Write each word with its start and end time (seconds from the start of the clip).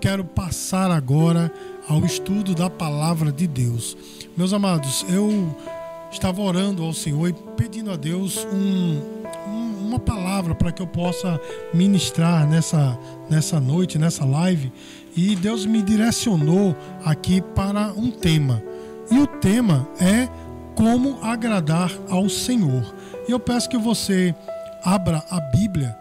quero 0.00 0.24
passar 0.24 0.90
agora 0.90 1.52
ao 1.88 2.04
estudo 2.04 2.54
da 2.54 2.70
palavra 2.70 3.32
de 3.32 3.46
Deus. 3.46 3.96
Meus 4.36 4.52
amados, 4.52 5.04
eu 5.08 5.54
estava 6.10 6.40
orando 6.40 6.84
ao 6.84 6.92
Senhor 6.92 7.28
e 7.28 7.32
pedindo 7.56 7.90
a 7.90 7.96
Deus 7.96 8.46
um, 8.52 9.00
um, 9.48 9.88
uma 9.88 9.98
palavra 9.98 10.54
para 10.54 10.70
que 10.70 10.80
eu 10.80 10.86
possa 10.86 11.40
ministrar 11.74 12.48
nessa, 12.48 12.98
nessa 13.28 13.60
noite, 13.60 13.98
nessa 13.98 14.24
live. 14.24 14.72
E 15.16 15.34
Deus 15.34 15.66
me 15.66 15.82
direcionou 15.82 16.76
aqui 17.04 17.40
para 17.40 17.92
um 17.96 18.10
tema. 18.10 18.62
E 19.10 19.18
o 19.18 19.26
tema 19.26 19.88
é 20.00 20.28
como 20.74 21.18
agradar 21.22 21.90
ao 22.08 22.28
Senhor. 22.28 22.94
E 23.26 23.32
eu 23.32 23.40
peço 23.40 23.68
que 23.68 23.76
você 23.76 24.34
abra 24.84 25.24
a 25.28 25.40
Bíblia 25.40 25.96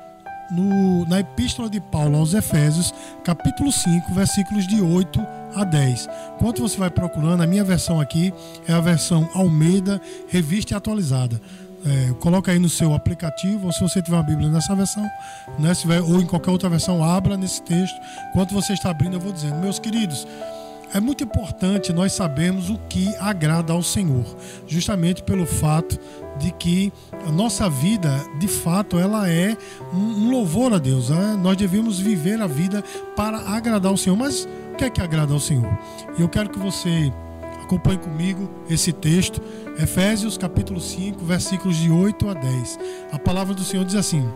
no, 0.52 1.05
na 1.05 1.20
Epístola 1.20 1.70
de 1.70 1.80
Paulo 1.80 2.17
aos 2.17 2.34
Efésios, 2.34 2.94
capítulo 3.23 3.72
5, 3.72 4.13
versículos 4.13 4.67
de 4.67 4.81
8 4.81 5.20
a 5.55 5.63
10. 5.63 6.09
Enquanto 6.35 6.62
você 6.62 6.77
vai 6.77 6.89
procurando, 6.89 7.41
a 7.41 7.48
minha 7.48 7.63
versão 7.63 7.99
aqui 7.99 8.34
é 8.67 8.73
a 8.73 8.80
versão 8.80 9.30
Almeida, 9.34 10.02
revista 10.27 10.73
e 10.73 10.77
atualizada. 10.77 11.41
É, 11.86 12.13
coloca 12.20 12.52
aí 12.52 12.59
no 12.59 12.70
seu 12.70 12.94
aplicativo, 12.94 13.67
ou 13.67 13.72
se 13.72 13.80
você 13.80 14.02
tiver 14.02 14.17
uma 14.17 14.23
Bíblia 14.23 14.49
nessa 14.49 14.75
versão, 14.75 15.08
né, 15.59 15.73
se 15.73 15.88
vai, 15.88 15.99
ou 15.99 16.20
em 16.20 16.25
qualquer 16.25 16.52
outra 16.52 16.70
versão, 16.70 17.03
abra 17.03 17.38
nesse 17.38 17.61
texto. 17.61 17.95
Enquanto 18.30 18.53
você 18.53 18.73
está 18.73 18.89
abrindo, 18.89 19.14
eu 19.14 19.20
vou 19.20 19.31
dizendo, 19.31 19.55
meus 19.58 19.80
queridos, 19.80 20.27
é 20.94 21.00
muito 21.00 21.23
importante 21.23 21.91
nós 21.91 22.14
sabermos 22.14 22.70
o 22.70 22.77
que 22.89 23.14
agrada 23.17 23.73
ao 23.73 23.84
Senhor, 23.84 24.25
justamente 24.67 25.22
pelo 25.22 25.45
fato 25.45 26.00
de 26.38 26.52
que 26.52 26.91
a 27.26 27.32
nossa 27.32 27.70
vida, 27.70 28.09
de 28.40 28.48
fato, 28.48 28.98
ela 28.98 29.30
é 29.30 29.55
um 29.94 30.30
louvor 30.30 30.73
a 30.73 30.78
Deus. 30.78 31.09
Né? 31.09 31.38
Nós 31.41 31.58
devemos 31.58 32.00
viver 32.00 32.41
a 32.41 32.48
vida 32.48 32.84
para 33.16 33.38
agradar 33.38 33.92
ao 33.92 33.98
Senhor. 33.98 34.16
Mas 34.16 34.48
o 34.73 34.78
que 34.78 34.86
é 34.86 34.89
que 34.89 35.02
agrada 35.02 35.34
ao 35.34 35.39
Senhor? 35.39 35.78
E 36.17 36.22
eu 36.22 36.30
quero 36.30 36.50
que 36.50 36.59
você 36.59 37.11
acompanhe 37.64 37.98
comigo 37.98 38.50
esse 38.70 38.94
texto, 38.94 39.42
Efésios 39.78 40.38
capítulo 40.38 40.80
5, 40.80 41.23
versículos 41.26 41.78
de 41.78 41.92
8 41.92 42.30
a 42.30 42.34
10. 42.34 42.80
A 43.11 43.20
palavra 43.20 43.54
do 43.54 43.64
Senhor 43.64 43.86
diz 43.86 43.95
assim: 43.95 44.28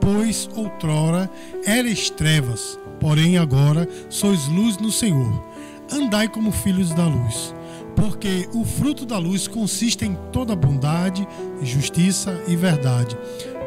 Pois 0.00 0.48
outrora 0.56 1.30
eres 1.64 2.10
trevas, 2.10 2.78
porém 2.98 3.38
agora 3.38 3.88
sois 4.08 4.48
luz 4.48 4.78
no 4.78 4.90
Senhor 4.90 5.52
andai 5.92 6.28
como 6.28 6.50
filhos 6.50 6.90
da 6.90 7.06
luz, 7.06 7.54
porque 7.96 8.48
o 8.54 8.64
fruto 8.64 9.04
da 9.04 9.18
luz 9.18 9.46
consiste 9.46 10.04
em 10.04 10.16
toda 10.32 10.56
bondade, 10.56 11.26
justiça 11.62 12.42
e 12.46 12.56
verdade, 12.56 13.16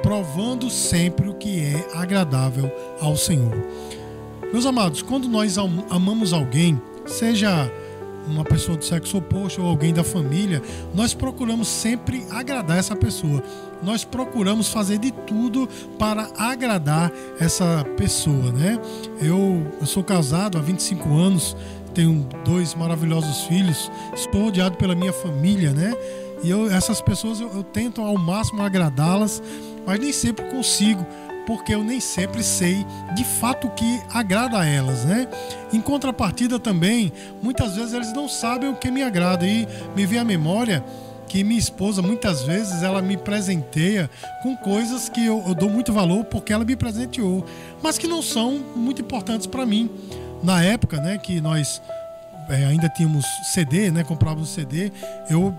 provando 0.01 0.69
sempre 0.69 1.29
o 1.29 1.33
que 1.33 1.61
é 1.61 1.87
agradável 1.93 2.71
ao 3.01 3.15
Senhor. 3.15 3.55
Meus 4.51 4.65
amados, 4.65 5.01
quando 5.01 5.27
nós 5.27 5.57
amamos 5.57 6.31
alguém, 6.31 6.79
seja 7.05 7.71
uma 8.27 8.43
pessoa 8.43 8.77
do 8.77 8.83
sexo 8.83 9.17
oposto 9.17 9.61
ou 9.61 9.67
alguém 9.67 9.93
da 9.93 10.03
família, 10.03 10.61
nós 10.93 11.13
procuramos 11.13 11.67
sempre 11.67 12.25
agradar 12.31 12.77
essa 12.77 12.95
pessoa. 12.95 13.43
Nós 13.83 14.03
procuramos 14.03 14.69
fazer 14.69 14.97
de 14.97 15.11
tudo 15.11 15.67
para 15.99 16.29
agradar 16.37 17.11
essa 17.39 17.85
pessoa, 17.97 18.51
né? 18.51 18.79
Eu, 19.21 19.71
eu 19.79 19.85
sou 19.85 20.03
casado 20.03 20.57
há 20.57 20.61
25 20.61 21.13
anos 21.13 21.55
tenho 21.95 22.27
dois 22.43 22.75
maravilhosos 22.75 23.45
filhos, 23.45 23.89
estou 24.13 24.43
rodeado 24.43 24.77
pela 24.77 24.93
minha 24.93 25.13
família, 25.13 25.71
né? 25.71 25.93
E 26.43 26.49
eu, 26.49 26.69
essas 26.69 27.01
pessoas 27.01 27.39
eu, 27.39 27.49
eu 27.55 27.63
tento 27.63 28.01
ao 28.01 28.17
máximo 28.17 28.61
agradá-las, 28.61 29.41
mas 29.87 29.99
nem 29.99 30.11
sempre 30.11 30.45
consigo, 30.51 31.03
porque 31.47 31.73
eu 31.73 31.83
nem 31.83 32.01
sempre 32.01 32.43
sei 32.43 32.85
de 33.15 33.23
fato 33.23 33.67
o 33.67 33.71
que 33.71 34.01
agrada 34.13 34.59
a 34.59 34.65
elas, 34.65 35.05
né? 35.05 35.27
Em 35.71 35.79
contrapartida 35.79 36.59
também, 36.59 37.13
muitas 37.41 37.75
vezes 37.75 37.93
eles 37.93 38.13
não 38.13 38.27
sabem 38.27 38.69
o 38.69 38.75
que 38.75 38.91
me 38.91 39.01
agrada 39.01 39.47
e 39.47 39.65
me 39.95 40.05
vem 40.05 40.19
à 40.19 40.23
memória 40.23 40.83
que 41.27 41.43
minha 41.43 41.59
esposa 41.59 42.01
muitas 42.03 42.43
vezes 42.43 42.83
ela 42.83 43.01
me 43.01 43.17
presenteia 43.17 44.09
com 44.43 44.55
coisas 44.55 45.09
que 45.09 45.25
eu, 45.25 45.43
eu 45.47 45.55
dou 45.55 45.69
muito 45.69 45.91
valor 45.91 46.23
porque 46.25 46.53
ela 46.53 46.63
me 46.63 46.75
presenteou, 46.75 47.43
mas 47.81 47.97
que 47.97 48.05
não 48.05 48.21
são 48.21 48.63
muito 48.75 49.01
importantes 49.01 49.47
para 49.47 49.65
mim 49.65 49.89
na 50.45 50.63
época, 50.63 51.01
né, 51.01 51.17
que 51.17 51.41
nós 51.41 51.81
é, 52.47 52.65
ainda 52.65 52.87
tínhamos 52.87 53.25
CD, 53.53 53.91
né, 53.91 54.03
comprávamos 54.03 54.49
CD, 54.49 54.91
eu 55.29 55.53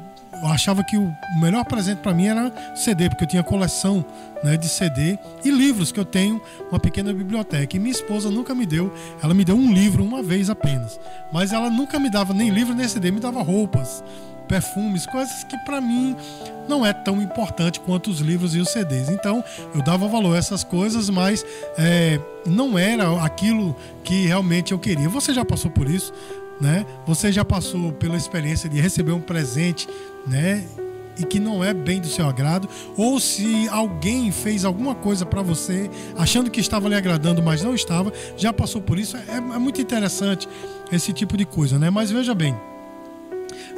achava 0.44 0.84
que 0.84 0.96
o 0.96 1.12
melhor 1.40 1.64
presente 1.64 1.98
para 1.98 2.12
mim 2.14 2.26
era 2.26 2.52
CD, 2.74 3.08
porque 3.08 3.24
eu 3.24 3.28
tinha 3.28 3.42
coleção 3.42 4.04
né, 4.44 4.56
de 4.56 4.68
CD 4.68 5.18
e 5.44 5.50
livros, 5.50 5.90
que 5.90 5.98
eu 5.98 6.04
tenho 6.04 6.40
uma 6.70 6.78
pequena 6.78 7.12
biblioteca. 7.12 7.76
E 7.76 7.80
minha 7.80 7.92
esposa 7.92 8.30
nunca 8.30 8.54
me 8.54 8.66
deu, 8.66 8.92
ela 9.22 9.34
me 9.34 9.44
deu 9.44 9.56
um 9.56 9.72
livro 9.72 10.04
uma 10.04 10.22
vez 10.22 10.50
apenas. 10.50 11.00
Mas 11.32 11.52
ela 11.52 11.70
nunca 11.70 11.98
me 11.98 12.10
dava 12.10 12.32
nem 12.32 12.50
livro 12.50 12.74
nem 12.74 12.86
CD, 12.86 13.10
me 13.10 13.20
dava 13.20 13.42
roupas, 13.42 14.04
perfumes, 14.46 15.06
coisas 15.06 15.44
que 15.44 15.56
para 15.58 15.80
mim 15.80 16.16
não 16.68 16.84
é 16.84 16.92
tão 16.92 17.20
importante 17.22 17.80
quanto 17.80 18.10
os 18.10 18.20
livros 18.20 18.54
e 18.54 18.58
os 18.58 18.68
CDs. 18.70 19.08
Então 19.08 19.42
eu 19.74 19.82
dava 19.82 20.08
valor 20.08 20.34
a 20.34 20.38
essas 20.38 20.64
coisas, 20.64 21.08
mas 21.10 21.44
é, 21.78 22.20
não 22.46 22.78
era 22.78 23.22
aquilo 23.24 23.76
que 24.02 24.26
realmente 24.26 24.72
eu 24.72 24.78
queria. 24.78 25.08
Você 25.08 25.32
já 25.32 25.44
passou 25.44 25.70
por 25.70 25.88
isso, 25.88 26.12
né? 26.60 26.86
Você 27.06 27.30
já 27.32 27.44
passou 27.44 27.92
pela 27.92 28.16
experiência 28.16 28.68
de 28.68 28.80
receber 28.80 29.12
um 29.12 29.20
presente, 29.20 29.88
né? 30.26 30.64
E 31.18 31.24
que 31.24 31.40
não 31.40 31.64
é 31.64 31.72
bem 31.72 31.98
do 31.98 32.08
seu 32.08 32.28
agrado, 32.28 32.68
ou 32.94 33.18
se 33.18 33.66
alguém 33.70 34.30
fez 34.30 34.66
alguma 34.66 34.94
coisa 34.94 35.24
para 35.24 35.40
você 35.40 35.90
achando 36.14 36.50
que 36.50 36.60
estava 36.60 36.90
lhe 36.90 36.94
agradando, 36.94 37.42
mas 37.42 37.62
não 37.62 37.74
estava, 37.74 38.12
já 38.36 38.52
passou 38.52 38.82
por 38.82 38.98
isso. 38.98 39.16
É, 39.16 39.36
é 39.36 39.58
muito 39.58 39.80
interessante 39.80 40.46
esse 40.92 41.14
tipo 41.14 41.34
de 41.34 41.46
coisa, 41.46 41.78
né? 41.78 41.88
Mas 41.88 42.10
veja 42.10 42.34
bem, 42.34 42.54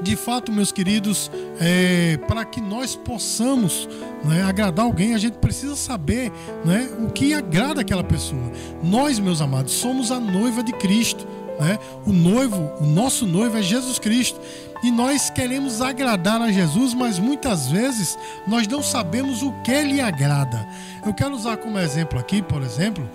de 0.02 0.16
fato, 0.16 0.52
meus 0.52 0.70
queridos, 0.70 1.30
é, 1.60 2.16
para 2.28 2.44
que 2.44 2.60
nós 2.60 2.94
possamos 2.94 3.88
né, 4.24 4.42
agradar 4.42 4.84
alguém, 4.84 5.14
a 5.14 5.18
gente 5.18 5.38
precisa 5.38 5.74
saber 5.74 6.32
né, 6.64 6.88
o 7.00 7.10
que 7.10 7.34
agrada 7.34 7.80
aquela 7.80 8.04
pessoa. 8.04 8.52
Nós, 8.82 9.18
meus 9.18 9.40
amados, 9.40 9.72
somos 9.72 10.10
a 10.10 10.20
noiva 10.20 10.62
de 10.62 10.72
Cristo. 10.72 11.26
Né? 11.58 11.78
O 12.06 12.12
noivo, 12.12 12.70
o 12.80 12.86
nosso 12.86 13.26
noivo 13.26 13.58
é 13.58 13.62
Jesus 13.62 13.98
Cristo. 13.98 14.40
E 14.82 14.92
nós 14.92 15.28
queremos 15.28 15.80
agradar 15.80 16.40
a 16.40 16.52
Jesus, 16.52 16.94
mas 16.94 17.18
muitas 17.18 17.66
vezes 17.66 18.16
nós 18.46 18.68
não 18.68 18.82
sabemos 18.82 19.42
o 19.42 19.52
que 19.62 19.82
lhe 19.82 20.00
agrada. 20.00 20.64
Eu 21.04 21.12
quero 21.12 21.34
usar 21.34 21.56
como 21.56 21.78
exemplo 21.78 22.18
aqui, 22.18 22.40
por 22.40 22.62
exemplo, 22.62 23.08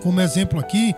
como 0.00 0.20
exemplo 0.20 0.60
aqui, 0.60 0.94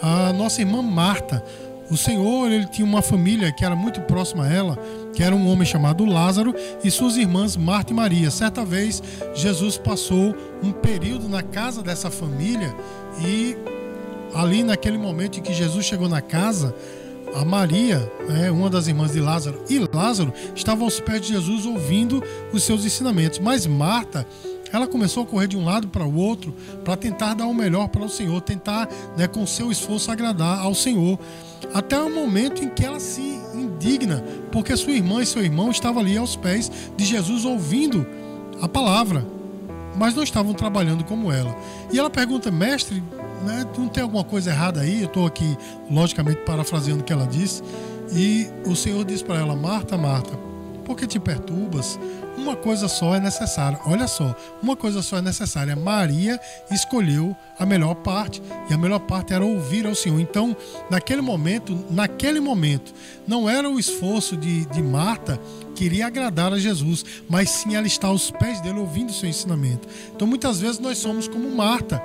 a 0.00 0.32
nossa 0.32 0.62
irmã 0.62 0.80
Marta. 0.80 1.44
O 1.92 1.96
Senhor, 1.98 2.50
ele 2.50 2.64
tinha 2.64 2.86
uma 2.86 3.02
família 3.02 3.52
que 3.52 3.62
era 3.62 3.76
muito 3.76 4.00
próxima 4.00 4.46
a 4.46 4.50
ela, 4.50 4.78
que 5.12 5.22
era 5.22 5.36
um 5.36 5.46
homem 5.46 5.66
chamado 5.66 6.06
Lázaro 6.06 6.54
e 6.82 6.90
suas 6.90 7.18
irmãs 7.18 7.54
Marta 7.54 7.92
e 7.92 7.94
Maria. 7.94 8.30
Certa 8.30 8.64
vez, 8.64 9.02
Jesus 9.34 9.76
passou 9.76 10.34
um 10.62 10.72
período 10.72 11.28
na 11.28 11.42
casa 11.42 11.82
dessa 11.82 12.10
família 12.10 12.74
e 13.22 13.54
ali 14.34 14.62
naquele 14.62 14.96
momento 14.96 15.38
em 15.38 15.42
que 15.42 15.52
Jesus 15.52 15.84
chegou 15.84 16.08
na 16.08 16.22
casa, 16.22 16.74
a 17.34 17.44
Maria, 17.44 18.10
né, 18.26 18.50
uma 18.50 18.70
das 18.70 18.86
irmãs 18.88 19.12
de 19.12 19.20
Lázaro, 19.20 19.62
e 19.68 19.78
Lázaro 19.78 20.32
estavam 20.56 20.84
aos 20.84 20.98
pés 20.98 21.20
de 21.20 21.28
Jesus 21.34 21.66
ouvindo 21.66 22.22
os 22.54 22.62
seus 22.62 22.86
ensinamentos. 22.86 23.38
Mas 23.38 23.66
Marta, 23.66 24.26
ela 24.72 24.86
começou 24.86 25.22
a 25.22 25.26
correr 25.26 25.46
de 25.46 25.56
um 25.56 25.64
lado 25.64 25.88
para 25.88 26.04
o 26.04 26.16
outro 26.16 26.54
para 26.84 26.96
tentar 26.96 27.34
dar 27.34 27.46
o 27.46 27.54
melhor 27.54 27.88
para 27.88 28.02
o 28.02 28.08
Senhor, 28.08 28.40
tentar, 28.40 28.88
né, 29.16 29.26
com 29.26 29.46
seu 29.46 29.70
esforço, 29.70 30.10
agradar 30.10 30.58
ao 30.60 30.74
Senhor 30.74 31.18
até 31.74 31.98
o 32.00 32.12
momento 32.12 32.64
em 32.64 32.68
que 32.68 32.84
ela 32.84 32.98
se 32.98 33.20
indigna, 33.54 34.24
porque 34.50 34.76
sua 34.76 34.92
irmã 34.92 35.22
e 35.22 35.26
seu 35.26 35.42
irmão 35.42 35.70
estavam 35.70 36.02
ali 36.02 36.16
aos 36.16 36.36
pés 36.36 36.70
de 36.96 37.04
Jesus 37.04 37.44
ouvindo 37.44 38.06
a 38.60 38.68
palavra, 38.68 39.26
mas 39.96 40.14
não 40.14 40.22
estavam 40.22 40.54
trabalhando 40.54 41.04
como 41.04 41.30
ela. 41.30 41.54
E 41.92 41.98
ela 41.98 42.10
pergunta, 42.10 42.50
mestre, 42.50 43.02
né, 43.44 43.66
não 43.76 43.88
tem 43.88 44.02
alguma 44.02 44.24
coisa 44.24 44.50
errada 44.50 44.80
aí? 44.80 45.00
Eu 45.00 45.06
estou 45.06 45.26
aqui, 45.26 45.56
logicamente, 45.90 46.40
parafraseando 46.42 47.02
o 47.02 47.04
que 47.04 47.12
ela 47.12 47.26
disse. 47.26 47.62
E 48.14 48.48
o 48.66 48.76
Senhor 48.76 49.04
diz 49.04 49.22
para 49.22 49.36
ela, 49.36 49.56
Marta, 49.56 49.96
Marta, 49.96 50.36
por 50.84 50.96
que 50.96 51.06
te 51.06 51.18
perturbas? 51.18 51.98
Uma 52.36 52.56
coisa 52.56 52.88
só 52.88 53.14
é 53.14 53.20
necessária. 53.20 53.78
Olha 53.86 54.08
só, 54.08 54.34
uma 54.62 54.76
coisa 54.76 55.02
só 55.02 55.18
é 55.18 55.22
necessária. 55.22 55.76
Maria 55.76 56.40
escolheu 56.70 57.36
a 57.58 57.66
melhor 57.66 57.94
parte 57.96 58.42
e 58.68 58.74
a 58.74 58.78
melhor 58.78 59.00
parte 59.00 59.32
era 59.32 59.44
ouvir 59.44 59.86
ao 59.86 59.94
Senhor. 59.94 60.20
Então, 60.20 60.56
naquele 60.90 61.20
momento, 61.20 61.78
naquele 61.90 62.40
momento, 62.40 62.92
não 63.26 63.48
era 63.48 63.68
o 63.68 63.78
esforço 63.78 64.36
de, 64.36 64.64
de 64.66 64.82
Marta 64.82 65.38
que 65.74 65.84
iria 65.84 66.06
agradar 66.06 66.52
a 66.52 66.58
Jesus, 66.58 67.04
mas 67.28 67.50
sim 67.50 67.74
ela 67.74 67.86
estar 67.86 68.08
aos 68.08 68.30
pés 68.30 68.60
dele 68.60 68.78
ouvindo 68.78 69.10
o 69.10 69.14
seu 69.14 69.28
ensinamento. 69.28 69.88
Então, 70.14 70.26
muitas 70.26 70.60
vezes 70.60 70.78
nós 70.78 70.98
somos 70.98 71.28
como 71.28 71.50
Marta. 71.50 72.02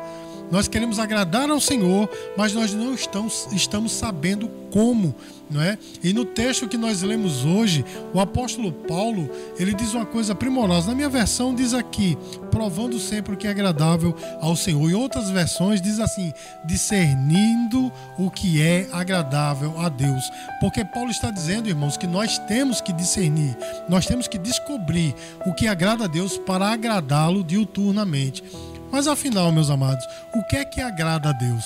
Nós 0.52 0.68
queremos 0.68 1.00
agradar 1.00 1.50
ao 1.50 1.60
Senhor, 1.60 2.10
mas 2.38 2.54
nós 2.54 2.74
não 2.74 2.94
estamos, 2.94 3.48
estamos 3.52 3.92
sabendo 3.92 4.50
como, 4.72 5.16
não 5.50 5.62
é? 5.62 5.78
E 6.04 6.14
no 6.14 6.26
texto 6.26 6.68
que 6.68 6.78
nós 6.78 7.02
lemos 7.02 7.46
hoje, 7.46 7.84
o 8.14 8.20
apóstolo 8.20 8.72
Paulo, 8.72 9.30
ele 9.58 9.74
diz 9.74 9.94
uma 9.94 10.06
coisa 10.06 10.36
primorosa. 10.36 10.88
Na 10.88 10.96
minha 10.96 11.10
versão 11.10 11.56
diz 11.56 11.74
aqui, 11.74 12.18
provando 12.52 13.00
sempre 13.00 13.34
o 13.34 13.38
que 13.38 13.48
é 13.48 13.50
agradável 13.50 14.16
ao 14.42 14.56
Senhor. 14.56 14.90
Em 14.90 14.94
outras 14.94 15.30
versões 15.30 15.82
diz 15.82 16.00
assim, 16.00 16.32
discernindo 16.66 17.92
o 18.18 18.30
que 18.30 18.62
é 18.62 18.88
agradável 18.92 19.80
a 19.80 19.90
Deus. 19.90 20.24
Porque 20.60 20.84
Paulo 20.86 21.12
está 21.12 21.32
dizendo, 21.32 21.70
irmãos, 21.70 21.98
que 21.98 22.08
nós 22.08 22.38
temos 22.40 22.82
que 22.82 22.94
discernir, 22.94 23.58
nós 23.88 24.06
temos 24.06 24.28
que 24.28 24.38
descobrir 24.38 25.16
o 25.46 25.54
que 25.54 25.68
agrada 25.68 26.06
a 26.06 26.08
Deus 26.08 26.38
para 26.38 26.72
agradá-lo 26.72 27.44
diuturnamente. 27.44 28.44
Mas 28.92 29.08
afinal, 29.08 29.52
meus 29.52 29.70
amados, 29.70 30.06
o 30.34 30.44
que 30.44 30.58
é 30.58 30.66
que 30.66 30.82
agrada 30.82 31.30
a 31.30 31.34
Deus? 31.34 31.66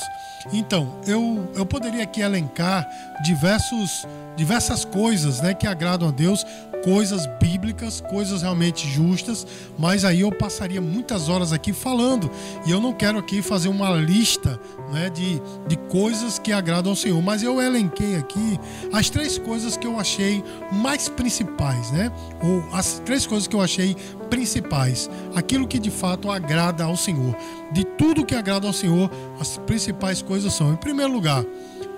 Então, 0.52 1.00
eu, 1.06 1.52
eu 1.56 1.66
poderia 1.66 2.04
aqui 2.04 2.22
elencar 2.22 2.88
diversos, 3.24 4.08
diversas 4.36 4.84
coisas 4.84 5.40
né, 5.40 5.54
que 5.54 5.68
agradam 5.68 6.08
a 6.08 6.12
Deus, 6.12 6.46
coisas 6.84 7.28
bíblicas, 7.40 8.02
coisas 8.02 8.42
realmente 8.42 8.88
justas, 8.88 9.46
mas 9.78 10.04
aí 10.04 10.22
eu 10.22 10.32
passaria 10.32 10.82
muitas 10.82 11.30
horas 11.30 11.54
aqui 11.54 11.72
falando 11.72 12.30
e 12.66 12.72
eu 12.72 12.82
não 12.82 12.92
quero 12.92 13.20
aqui 13.20 13.42
fazer 13.42 13.68
uma 13.68 13.92
lista 13.92 14.60
né, 14.92 15.10
de, 15.10 15.40
de 15.68 15.78
coisas 15.90 16.40
que 16.40 16.52
agradam 16.52 16.92
ao 16.92 16.96
Senhor, 16.96 17.22
mas 17.22 17.44
eu 17.44 17.62
elenquei 17.62 18.16
aqui 18.16 18.60
as 18.92 19.10
três 19.10 19.38
coisas 19.38 19.78
que 19.78 19.86
eu 19.86 20.00
achei 20.00 20.44
mais 20.72 21.08
principais, 21.08 21.92
né? 21.92 22.12
Ou 22.44 22.64
as 22.76 23.00
três 23.06 23.28
coisas 23.28 23.48
que 23.48 23.56
eu 23.56 23.62
achei 23.62 23.96
principais, 24.32 25.10
aquilo 25.36 25.68
que 25.68 25.78
de 25.78 25.92
fato 25.92 26.32
agrada 26.32 26.86
ao 26.86 26.96
Senhor. 26.96 27.36
De 27.72 27.84
tudo 27.84 28.26
que 28.26 28.34
agrada 28.34 28.66
ao 28.66 28.74
Senhor, 28.74 29.12
as 29.38 29.58
principais 29.58 30.22
coisas 30.22 30.54
são, 30.54 30.72
em 30.72 30.78
primeiro 30.78 31.12
lugar, 31.12 31.46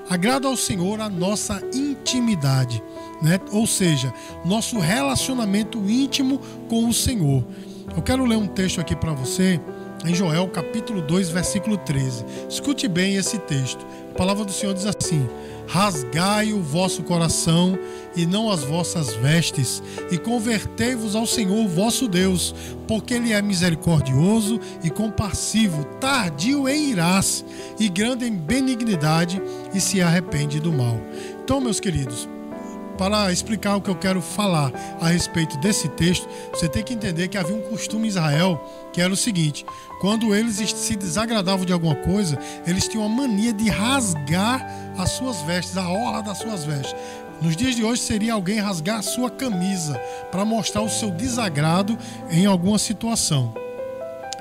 agrada 0.09 0.47
ao 0.47 0.57
Senhor 0.57 1.00
a 1.00 1.07
nossa 1.07 1.62
intimidade, 1.74 2.83
né? 3.21 3.39
Ou 3.51 3.68
seja, 3.68 4.12
nosso 4.44 4.80
relacionamento 4.80 5.77
íntimo 5.88 6.41
com 6.68 6.89
o 6.89 6.94
Senhor. 6.94 7.45
Eu 7.95 8.01
quero 8.01 8.25
ler 8.25 8.38
um 8.38 8.47
texto 8.47 8.81
aqui 8.81 8.95
para 8.95 9.13
você 9.13 9.62
em 10.03 10.15
Joel 10.15 10.47
capítulo 10.47 11.01
2, 11.01 11.29
versículo 11.29 11.77
13. 11.77 12.25
Escute 12.50 12.88
bem 12.88 13.15
esse 13.15 13.38
texto. 13.38 13.86
A 14.12 14.18
palavra 14.18 14.44
do 14.44 14.51
Senhor 14.51 14.74
diz 14.74 14.88
assim: 14.88 15.27
Rasgai 15.68 16.51
o 16.51 16.62
vosso 16.62 17.03
coração 17.03 17.77
e 18.15 18.25
não 18.25 18.50
as 18.50 18.63
vossas 18.63 19.13
vestes, 19.15 19.81
e 20.12 20.18
convertei-vos 20.18 21.15
ao 21.15 21.25
Senhor 21.25 21.68
vosso 21.68 22.07
Deus, 22.07 22.54
porque 22.88 23.13
Ele 23.13 23.33
é 23.33 23.42
misericordioso 23.42 24.60
e 24.83 24.89
compassivo, 24.89 25.83
tardio 26.00 26.68
em 26.68 26.92
irás 26.92 27.44
e 27.80 27.89
grande 27.89 28.25
em 28.25 28.36
benignidade, 28.36 29.42
e 29.74 29.80
se 29.80 30.01
arrepende 30.01 30.60
do 30.60 30.71
mal. 30.71 31.00
Então, 31.44 31.60
meus 31.60 31.80
queridos, 31.80 32.27
para 32.98 33.31
explicar 33.31 33.75
o 33.75 33.81
que 33.81 33.89
eu 33.89 33.95
quero 33.95 34.21
falar 34.21 34.71
a 35.01 35.07
respeito 35.07 35.57
desse 35.57 35.89
texto, 35.89 36.27
você 36.51 36.68
tem 36.68 36.83
que 36.83 36.94
entender 36.94 37.27
que 37.27 37.38
havia 37.38 37.56
um 37.56 37.62
costume 37.62 38.06
em 38.06 38.10
Israel 38.10 38.62
que 38.94 39.01
era 39.01 39.12
o 39.12 39.18
seguinte: 39.18 39.65
quando 40.00 40.33
eles 40.36 40.57
se 40.57 40.95
desagradavam 40.95 41.65
de 41.65 41.74
alguma 41.74 41.95
coisa, 41.95 42.38
eles 42.68 42.88
tinham 42.88 43.06
a 43.06 43.10
mania 43.10 43.51
de 43.51 43.69
rasgar 43.69 44.65
as 44.98 45.12
suas 45.12 45.42
vestes, 45.42 45.75
a 45.75 45.89
orla 45.89 46.21
das 46.21 46.38
suas 46.38 46.63
vestes. 46.63 46.95
Nos 47.43 47.57
dias 47.57 47.75
de 47.75 47.83
hoje 47.83 48.01
seria 48.01 48.33
alguém 48.33 48.57
rasgar 48.57 48.99
a 48.99 49.01
sua 49.01 49.29
camisa 49.29 49.99
para 50.31 50.45
mostrar 50.45 50.81
o 50.81 50.89
seu 50.89 51.11
desagrado 51.11 51.97
em 52.31 52.45
alguma 52.45 52.79
situação. 52.79 53.53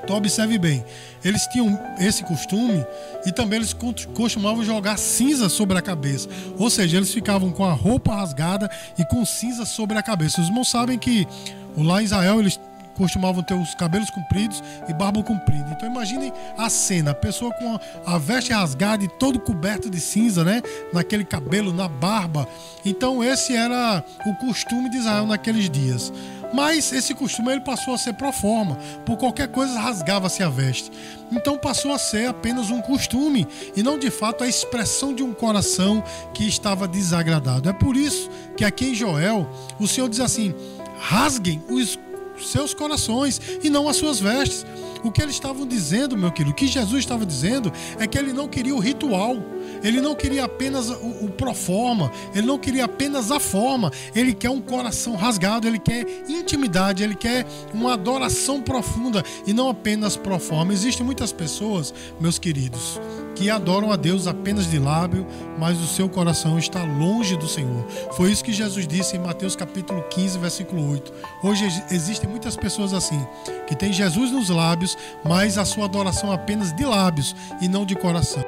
Então 0.05 0.17
observe 0.17 0.57
bem, 0.57 0.85
eles 1.25 1.45
tinham 1.49 1.79
esse 1.99 2.23
costume 2.23 2.87
e 3.27 3.33
também 3.33 3.59
eles 3.59 3.75
costumavam 4.15 4.65
jogar 4.65 4.97
cinza 4.99 5.49
sobre 5.49 5.77
a 5.77 5.83
cabeça. 5.83 6.29
Ou 6.57 6.71
seja, 6.71 6.97
eles 6.97 7.13
ficavam 7.13 7.51
com 7.51 7.65
a 7.65 7.73
roupa 7.73 8.15
rasgada 8.15 8.71
e 8.97 9.05
com 9.05 9.25
cinza 9.25 9.65
sobre 9.65 9.99
a 9.99 10.03
cabeça. 10.03 10.41
Os 10.41 10.47
irmãos 10.47 10.71
sabem 10.71 10.97
que 10.97 11.27
lá 11.77 12.01
em 12.01 12.05
Israel 12.05 12.39
eles 12.39 12.59
costumavam 12.97 13.43
ter 13.43 13.55
os 13.55 13.75
cabelos 13.75 14.11
compridos 14.11 14.63
e 14.89 14.93
barba 14.93 15.23
comprida. 15.23 15.71
Então 15.71 15.89
imaginem 15.89 16.33
a 16.57 16.69
cena, 16.69 17.13
a 17.13 17.15
pessoa 17.15 17.53
com 17.55 17.79
a, 18.07 18.19
veste 18.19 18.53
rasgada 18.53 19.05
e 19.05 19.09
todo 19.09 19.41
coberto 19.41 19.91
de 19.91 20.01
cinza, 20.01 20.45
né? 20.45 20.63
Naquele 20.93 21.25
cabelo, 21.25 21.73
na 21.73 21.89
barba. 21.89 22.47
Então 22.85 23.23
esse 23.23 23.55
era 23.55 24.05
o 24.27 24.35
costume 24.37 24.91
de 24.91 24.99
Israel 24.99 25.27
naqueles 25.27 25.69
dias. 25.69 26.13
Mas 26.53 26.93
esse 26.93 27.15
costume 27.15 27.53
ele 27.53 27.61
passou 27.63 27.95
a 27.95 27.99
ser 27.99 28.13
pro 28.13 28.31
forma, 28.31 28.77
por 29.07 29.17
qualquer 29.17 29.49
coisa 29.49 29.81
rasgava-se 29.81 30.43
a 30.43 30.51
veste. 30.51 30.91
Então 31.31 31.57
passou 31.57 31.93
a 31.93 31.99
ser 31.99 32.27
apenas 32.29 32.71
um 32.71 32.83
costume 32.83 33.49
e 33.75 33.83
não 33.83 33.99
de 33.99 34.11
fato 34.11 34.45
a 34.45 34.49
expressão 34.49 35.15
de 35.15 35.23
um 35.23 35.33
coração 35.33 36.05
que 36.35 36.47
estava 36.47 36.87
desagradado. 36.87 37.71
É 37.71 37.73
por 37.73 37.97
isso 37.97 38.29
que 38.55 38.65
aqui 38.65 38.91
em 38.91 38.95
Joel 38.95 39.49
o 39.81 39.89
Senhor 39.89 40.11
diz 40.11 40.21
assim: 40.21 40.55
rasguem 40.99 41.63
os 41.71 41.99
seus 42.51 42.75
corações 42.75 43.41
e 43.63 43.71
não 43.71 43.89
as 43.89 43.97
suas 43.97 44.21
vestes. 44.21 44.67
O 45.03 45.11
que 45.11 45.21
eles 45.21 45.35
estavam 45.35 45.67
dizendo, 45.67 46.17
meu 46.17 46.31
querido, 46.31 46.53
o 46.53 46.55
que 46.55 46.67
Jesus 46.67 47.01
estava 47.01 47.27
dizendo 47.27 47.73
é 47.99 48.07
que 48.07 48.17
ele 48.17 48.33
não 48.33 48.47
queria 48.47 48.75
o 48.75 48.79
ritual. 48.79 49.37
Ele 49.83 50.01
não 50.01 50.15
queria 50.15 50.45
apenas 50.45 50.89
o, 50.89 51.25
o 51.25 51.31
proforma, 51.31 52.13
ele 52.35 52.47
não 52.47 52.59
queria 52.59 52.85
apenas 52.85 53.31
a 53.33 53.41
forma, 53.41 53.91
ele 54.15 54.33
quer 54.33 54.51
um 54.51 54.61
coração 54.61 55.17
rasgado, 55.17 55.67
ele 55.67 55.79
quer 55.79 56.07
intimidade, 56.29 57.03
ele 57.03 57.17
quer 57.17 57.45
uma 57.75 57.95
adoração 57.95 58.61
profunda 58.61 59.25
e 59.45 59.53
não 59.53 59.69
apenas 59.69 60.17
proforma. 60.17 60.73
Existem 60.73 61.05
muitas 61.05 61.33
pessoas, 61.33 61.93
meus 62.21 62.39
queridos, 62.39 63.01
que 63.43 63.51
adoram 63.51 63.91
a 63.91 63.97
Deus 63.97 64.29
apenas 64.29 64.71
de 64.71 64.79
lábio, 64.79 65.27
mas 65.59 65.77
o 65.81 65.87
seu 65.89 66.09
coração 66.09 66.61
está 66.61 66.85
longe 66.85 67.37
do 67.37 67.49
Senhor. 67.49 67.85
Foi 68.13 68.31
isso 68.31 68.45
que 68.45 68.53
Jesus 68.53 68.87
disse 68.87 69.17
em 69.17 69.19
Mateus 69.19 69.57
capítulo 69.57 70.01
15, 70.11 70.39
versículo 70.39 70.89
8. 70.93 71.13
Hoje 71.43 71.65
existem 71.91 72.31
muitas 72.31 72.55
pessoas 72.55 72.95
assim, 72.95 73.21
que 73.67 73.75
têm 73.75 73.93
Jesus 73.93 74.31
nos 74.31 74.49
lábios, 74.49 74.97
mas 75.25 75.59
a 75.59 75.65
sua 75.65 75.87
adoração 75.87 76.31
é 76.31 76.37
apenas 76.37 76.73
de 76.77 76.85
lábios 76.85 77.35
e 77.61 77.67
não 77.67 77.85
de 77.85 77.97
coração. 77.97 78.45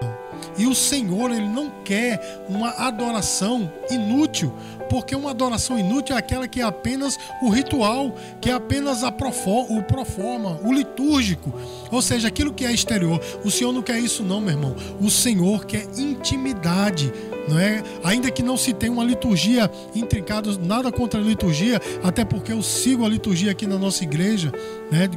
E 0.57 0.67
o 0.67 0.75
Senhor, 0.75 1.31
ele 1.31 1.49
não 1.49 1.71
quer 1.85 2.45
uma 2.49 2.71
adoração 2.71 3.71
inútil, 3.91 4.53
porque 4.89 5.15
uma 5.15 5.31
adoração 5.31 5.79
inútil 5.79 6.17
é 6.17 6.19
aquela 6.19 6.47
que 6.47 6.61
é 6.61 6.65
apenas 6.65 7.19
o 7.43 7.49
ritual, 7.49 8.15
que 8.41 8.51
é 8.51 8.53
apenas 8.53 9.03
a 9.03 9.09
o 9.09 9.83
proforma, 9.83 10.61
o 10.63 10.73
litúrgico, 10.73 11.53
ou 11.91 12.03
seja, 12.03 12.29
aquilo 12.29 12.53
que 12.53 12.65
é 12.65 12.73
exterior. 12.73 13.21
O 13.45 13.51
Senhor 13.51 13.73
não 13.73 13.83
quer 13.83 13.99
isso 13.99 14.23
não, 14.23 14.41
meu 14.41 14.51
irmão. 14.51 14.77
O 15.01 15.11
Senhor 15.11 15.65
quer 15.65 15.87
intimidade 15.97 17.13
não 17.49 17.59
é? 17.59 17.83
Ainda 18.03 18.31
que 18.31 18.43
não 18.43 18.57
se 18.57 18.73
tenha 18.73 18.93
uma 18.93 19.05
liturgia 19.05 19.71
intrincada, 19.95 20.57
nada 20.59 20.91
contra 20.91 21.21
a 21.21 21.23
liturgia, 21.23 21.81
até 22.03 22.25
porque 22.25 22.53
eu 22.53 22.63
sigo 22.63 23.05
a 23.05 23.09
liturgia 23.09 23.51
aqui 23.51 23.67
na 23.67 23.79
nossa 23.79 24.05
igreja, 24.05 24.53
né? 24.91 25.09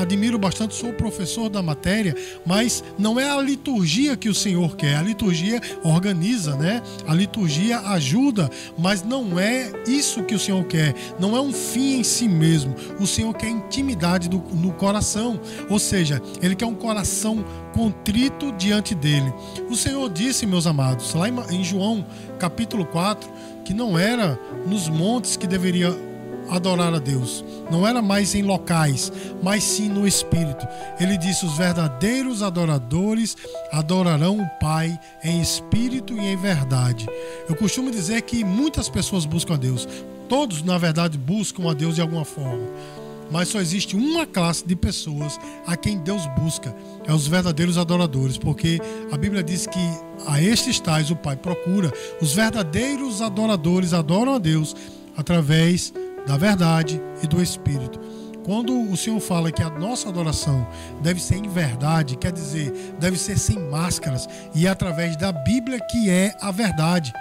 Admiro 0.00 0.38
bastante, 0.38 0.74
sou 0.74 0.92
professor 0.92 1.48
da 1.48 1.62
matéria, 1.62 2.14
mas 2.44 2.82
não 2.98 3.18
é 3.18 3.30
a 3.30 3.40
liturgia 3.40 4.16
que 4.16 4.28
o 4.28 4.34
Senhor 4.34 4.76
quer. 4.76 4.96
A 4.96 5.02
liturgia 5.02 5.60
organiza, 5.82 6.56
né? 6.56 6.82
A 7.06 7.14
liturgia 7.14 7.80
ajuda, 7.80 8.50
mas 8.78 9.02
não 9.02 9.38
é 9.38 9.70
isso 9.86 10.22
que 10.22 10.34
o 10.34 10.38
Senhor 10.38 10.64
quer. 10.64 10.94
Não 11.18 11.36
é 11.36 11.40
um 11.40 11.52
fim 11.52 12.00
em 12.00 12.04
si 12.04 12.28
mesmo. 12.28 12.74
O 12.98 13.06
Senhor 13.06 13.32
quer 13.34 13.48
intimidade 13.48 14.28
do, 14.28 14.38
no 14.38 14.72
coração, 14.72 15.40
ou 15.68 15.78
seja, 15.78 16.22
ele 16.42 16.54
quer 16.54 16.66
um 16.66 16.74
coração 16.74 17.44
contrito 17.76 18.50
diante 18.52 18.94
dele. 18.94 19.30
O 19.68 19.76
Senhor 19.76 20.08
disse, 20.08 20.46
meus 20.46 20.66
amados, 20.66 21.12
lá 21.12 21.28
em 21.28 21.62
João 21.62 22.06
capítulo 22.38 22.86
4, 22.86 23.30
que 23.66 23.74
não 23.74 23.98
era 23.98 24.40
nos 24.66 24.88
montes 24.88 25.36
que 25.36 25.46
deveria 25.46 25.94
adorar 26.48 26.94
a 26.94 26.98
Deus. 26.98 27.44
Não 27.70 27.86
era 27.86 28.00
mais 28.00 28.34
em 28.34 28.42
locais, 28.42 29.12
mas 29.42 29.62
sim 29.62 29.90
no 29.90 30.08
espírito. 30.08 30.66
Ele 30.98 31.18
disse: 31.18 31.44
os 31.44 31.58
verdadeiros 31.58 32.42
adoradores 32.42 33.36
adorarão 33.70 34.38
o 34.38 34.48
Pai 34.58 34.98
em 35.22 35.42
espírito 35.42 36.14
e 36.14 36.20
em 36.20 36.36
verdade. 36.36 37.06
Eu 37.48 37.56
costumo 37.56 37.90
dizer 37.90 38.22
que 38.22 38.42
muitas 38.42 38.88
pessoas 38.88 39.26
buscam 39.26 39.54
a 39.54 39.58
Deus. 39.58 39.86
Todos, 40.28 40.62
na 40.62 40.78
verdade, 40.78 41.18
buscam 41.18 41.70
a 41.70 41.74
Deus 41.74 41.96
de 41.96 42.00
alguma 42.00 42.24
forma 42.24 42.66
mas 43.30 43.48
só 43.48 43.60
existe 43.60 43.96
uma 43.96 44.26
classe 44.26 44.66
de 44.66 44.76
pessoas 44.76 45.38
a 45.66 45.76
quem 45.76 45.98
Deus 45.98 46.26
busca, 46.38 46.74
é 47.06 47.12
os 47.12 47.26
verdadeiros 47.26 47.78
adoradores, 47.78 48.38
porque 48.38 48.80
a 49.10 49.16
Bíblia 49.16 49.42
diz 49.42 49.66
que 49.66 49.80
a 50.26 50.40
estes 50.40 50.80
tais 50.80 51.10
o 51.10 51.16
Pai 51.16 51.36
procura. 51.36 51.92
Os 52.20 52.32
verdadeiros 52.32 53.20
adoradores 53.20 53.92
adoram 53.92 54.34
a 54.34 54.38
Deus 54.38 54.74
através 55.16 55.92
da 56.26 56.36
verdade 56.36 57.00
e 57.22 57.26
do 57.26 57.42
Espírito. 57.42 58.00
Quando 58.44 58.90
o 58.92 58.96
Senhor 58.96 59.18
fala 59.18 59.50
que 59.50 59.62
a 59.62 59.70
nossa 59.70 60.08
adoração 60.08 60.66
deve 61.02 61.20
ser 61.20 61.36
em 61.36 61.48
verdade, 61.48 62.16
quer 62.16 62.30
dizer, 62.30 62.94
deve 62.98 63.18
ser 63.18 63.36
sem 63.38 63.58
máscaras 63.58 64.28
e 64.54 64.66
é 64.68 64.70
através 64.70 65.16
da 65.16 65.32
Bíblia 65.32 65.80
que 65.90 66.08
é 66.08 66.32
a 66.40 66.52
verdade. 66.52 67.12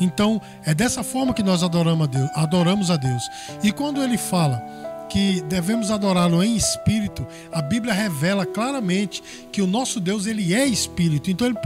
Então, 0.00 0.40
é 0.64 0.72
dessa 0.74 1.02
forma 1.02 1.34
que 1.34 1.42
nós 1.42 1.64
adoramos 1.64 2.06
a 2.06 2.10
Deus, 2.10 2.30
adoramos 2.34 2.90
a 2.92 2.96
Deus. 2.96 3.22
E 3.62 3.72
quando 3.72 4.00
ele 4.00 4.16
fala 4.16 4.62
que 5.08 5.40
devemos 5.42 5.90
adorá-lo 5.90 6.42
em 6.42 6.56
espírito, 6.56 7.26
a 7.52 7.62
Bíblia 7.62 7.92
revela 7.92 8.44
claramente 8.44 9.22
que 9.50 9.62
o 9.62 9.66
nosso 9.66 10.00
Deus 10.00 10.26
ele 10.26 10.54
é 10.54 10.66
espírito. 10.66 11.30
Então 11.30 11.46
ele, 11.46 11.56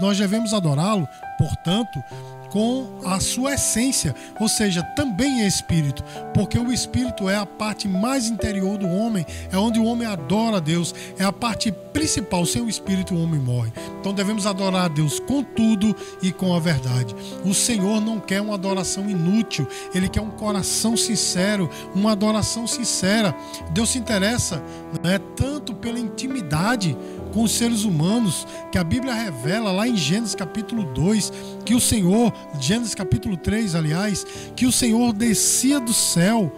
nós 0.00 0.18
devemos 0.18 0.52
adorá-lo, 0.54 1.06
portanto, 1.38 2.02
com 2.50 3.00
a 3.04 3.20
sua 3.20 3.54
essência, 3.54 4.14
ou 4.40 4.48
seja, 4.48 4.82
também 4.94 5.42
é 5.42 5.46
espírito, 5.46 6.02
porque 6.34 6.58
o 6.58 6.72
espírito 6.72 7.28
é 7.28 7.36
a 7.36 7.46
parte 7.46 7.88
mais 7.88 8.28
interior 8.28 8.78
do 8.78 8.88
homem, 8.88 9.26
é 9.50 9.56
onde 9.56 9.78
o 9.78 9.84
homem 9.84 10.06
adora 10.06 10.58
a 10.58 10.60
Deus, 10.60 10.94
é 11.18 11.24
a 11.24 11.32
parte 11.32 11.72
principal. 11.92 12.44
Sem 12.46 12.62
o 12.62 12.68
espírito, 12.68 13.14
o 13.14 13.22
homem 13.22 13.40
morre. 13.40 13.72
Então 14.00 14.12
devemos 14.12 14.46
adorar 14.46 14.84
a 14.84 14.88
Deus 14.88 15.18
com 15.18 15.42
tudo 15.42 15.96
e 16.22 16.30
com 16.30 16.54
a 16.54 16.60
verdade. 16.60 17.14
O 17.44 17.54
Senhor 17.54 18.00
não 18.00 18.20
quer 18.20 18.40
uma 18.40 18.54
adoração 18.54 19.08
inútil, 19.08 19.66
ele 19.94 20.08
quer 20.08 20.20
um 20.20 20.30
coração 20.30 20.96
sincero, 20.96 21.68
uma 21.94 22.12
adoração 22.12 22.66
sincera. 22.66 23.34
Deus 23.72 23.90
se 23.90 23.98
interessa 23.98 24.62
né, 25.02 25.18
tanto 25.34 25.74
pela 25.74 25.98
intimidade 25.98 26.96
com 27.36 27.42
os 27.42 27.52
seres 27.52 27.84
humanos, 27.84 28.46
que 28.72 28.78
a 28.78 28.82
Bíblia 28.82 29.12
revela 29.12 29.70
lá 29.70 29.86
em 29.86 29.94
Gênesis 29.94 30.34
capítulo 30.34 30.84
2, 30.84 31.30
que 31.66 31.74
o 31.74 31.80
Senhor, 31.80 32.32
Gênesis 32.58 32.94
capítulo 32.94 33.36
3, 33.36 33.74
aliás, 33.74 34.26
que 34.56 34.64
o 34.64 34.72
Senhor 34.72 35.12
descia 35.12 35.78
do 35.78 35.92
céu 35.92 36.50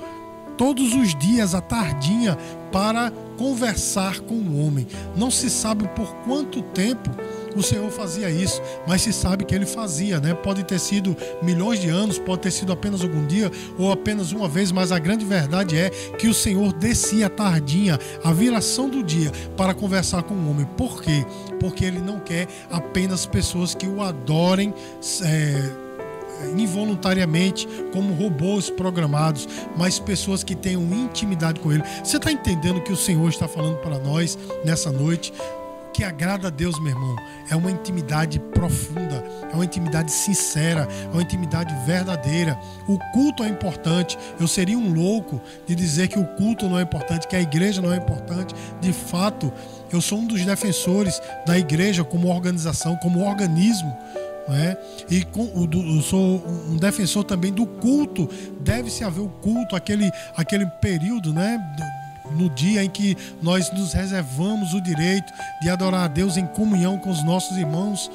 todos 0.57 0.95
os 0.95 1.17
dias 1.17 1.53
à 1.53 1.61
tardinha 1.61 2.39
para 2.71 3.11
conversar 3.37 4.21
com 4.21 4.37
o 4.37 4.65
homem. 4.65 4.87
Não 5.17 5.33
se 5.33 5.51
sabe 5.51 5.89
por 5.89 6.15
quanto 6.19 6.63
tempo 6.63 7.11
o 7.55 7.63
Senhor 7.63 7.91
fazia 7.91 8.31
isso, 8.31 8.61
mas 8.87 9.03
se 9.03 9.13
sabe 9.13 9.45
que 9.45 9.55
ele 9.55 9.67
fazia, 9.67 10.21
né? 10.21 10.35
Pode 10.35 10.65
ter 10.65 10.79
sido 10.79 11.17
milhões 11.43 11.81
de 11.81 11.89
anos, 11.89 12.19
pode 12.19 12.43
ter 12.43 12.51
sido 12.51 12.73
apenas 12.73 13.03
algum 13.03 13.27
dia 13.27 13.51
ou 13.79 13.91
apenas 13.91 14.33
uma 14.33 14.49
vez, 14.49 14.73
mas 14.73 14.93
a 14.93 14.99
grande 14.99 15.25
verdade 15.25 15.77
é 15.77 15.91
que 15.91 16.29
o 16.29 16.35
Senhor 16.35 16.73
descia 16.73 17.29
tardinha, 17.29 17.99
a 18.23 18.33
viração 18.33 18.89
do 18.89 19.03
dia, 19.03 19.31
para 19.57 19.75
conversar 19.75 20.23
com 20.23 20.35
o 20.35 20.51
homem. 20.51 20.67
Por 20.77 21.03
quê? 21.03 21.25
Porque 21.61 21.85
ele 21.85 22.01
não 22.01 22.21
quer 22.21 22.47
apenas 22.71 23.27
pessoas 23.27 23.75
que 23.75 23.87
o 23.87 24.03
adorem. 24.03 24.73
É, 25.23 25.89
involuntariamente 26.57 27.67
como 27.93 28.15
robôs 28.15 28.71
programados, 28.71 29.49
mas 29.77 29.99
pessoas 29.99 30.45
que 30.45 30.55
tenham 30.55 30.83
intimidade 30.83 31.61
com 31.61 31.73
Ele. 31.73 31.83
Você 32.03 32.17
está 32.17 32.31
entendendo 32.31 32.79
o 32.79 32.83
que 32.83 32.93
o 32.93 32.97
Senhor 32.97 33.29
está 33.29 33.49
falando 33.49 33.79
para 33.79 33.99
nós 33.99 34.39
nessa 34.65 34.93
noite? 34.93 35.33
Que 35.99 36.05
agrada 36.05 36.47
a 36.47 36.51
Deus, 36.51 36.79
meu 36.79 36.93
irmão, 36.93 37.17
é 37.51 37.57
uma 37.57 37.73
intimidade 37.73 38.39
profunda, 38.39 39.21
é 39.51 39.53
uma 39.53 39.65
intimidade 39.65 40.13
sincera, 40.13 40.87
é 41.05 41.09
uma 41.09 41.23
intimidade 41.23 41.75
verdadeira. 41.85 42.57
O 42.87 42.97
culto 43.13 43.43
é 43.43 43.49
importante. 43.49 44.17
Eu 44.39 44.47
seria 44.47 44.79
um 44.79 44.95
louco 44.95 45.41
de 45.67 45.75
dizer 45.75 46.07
que 46.07 46.17
o 46.17 46.25
culto 46.37 46.69
não 46.69 46.79
é 46.79 46.83
importante, 46.83 47.27
que 47.27 47.35
a 47.35 47.41
igreja 47.41 47.83
não 47.83 47.93
é 47.93 47.97
importante. 47.97 48.55
De 48.81 48.93
fato, 48.93 49.53
eu 49.91 50.01
sou 50.01 50.21
um 50.21 50.27
dos 50.29 50.45
defensores 50.45 51.21
da 51.45 51.59
igreja 51.59 52.05
como 52.05 52.29
organização, 52.29 52.97
como 52.99 53.27
organismo. 53.27 53.93
É? 54.51 54.79
E 55.11 55.25
com, 55.25 55.69
eu 55.69 56.01
sou 56.01 56.47
um 56.47 56.77
defensor 56.77 57.25
também 57.25 57.53
do 57.53 57.67
culto. 57.67 58.31
Deve-se 58.61 59.03
haver 59.03 59.21
o 59.21 59.29
culto, 59.29 59.75
aquele, 59.75 60.09
aquele 60.37 60.65
período 60.81 61.35
né, 61.35 61.59
no 62.33 62.49
dia 62.51 62.85
em 62.85 62.91
que 62.91 63.17
nós 63.43 63.71
nos 63.73 63.93
reservamos 63.93 64.75
o 64.75 64.81
direito 64.81 65.33
de 65.61 65.69
adorar 65.69 66.05
a 66.05 66.09
Deus 66.09 66.37
em 66.37 66.47
comunhão 66.47 66.99
com 66.99 67.11
os 67.11 67.23
nossos 67.25 67.57
irmãos. 67.57 68.11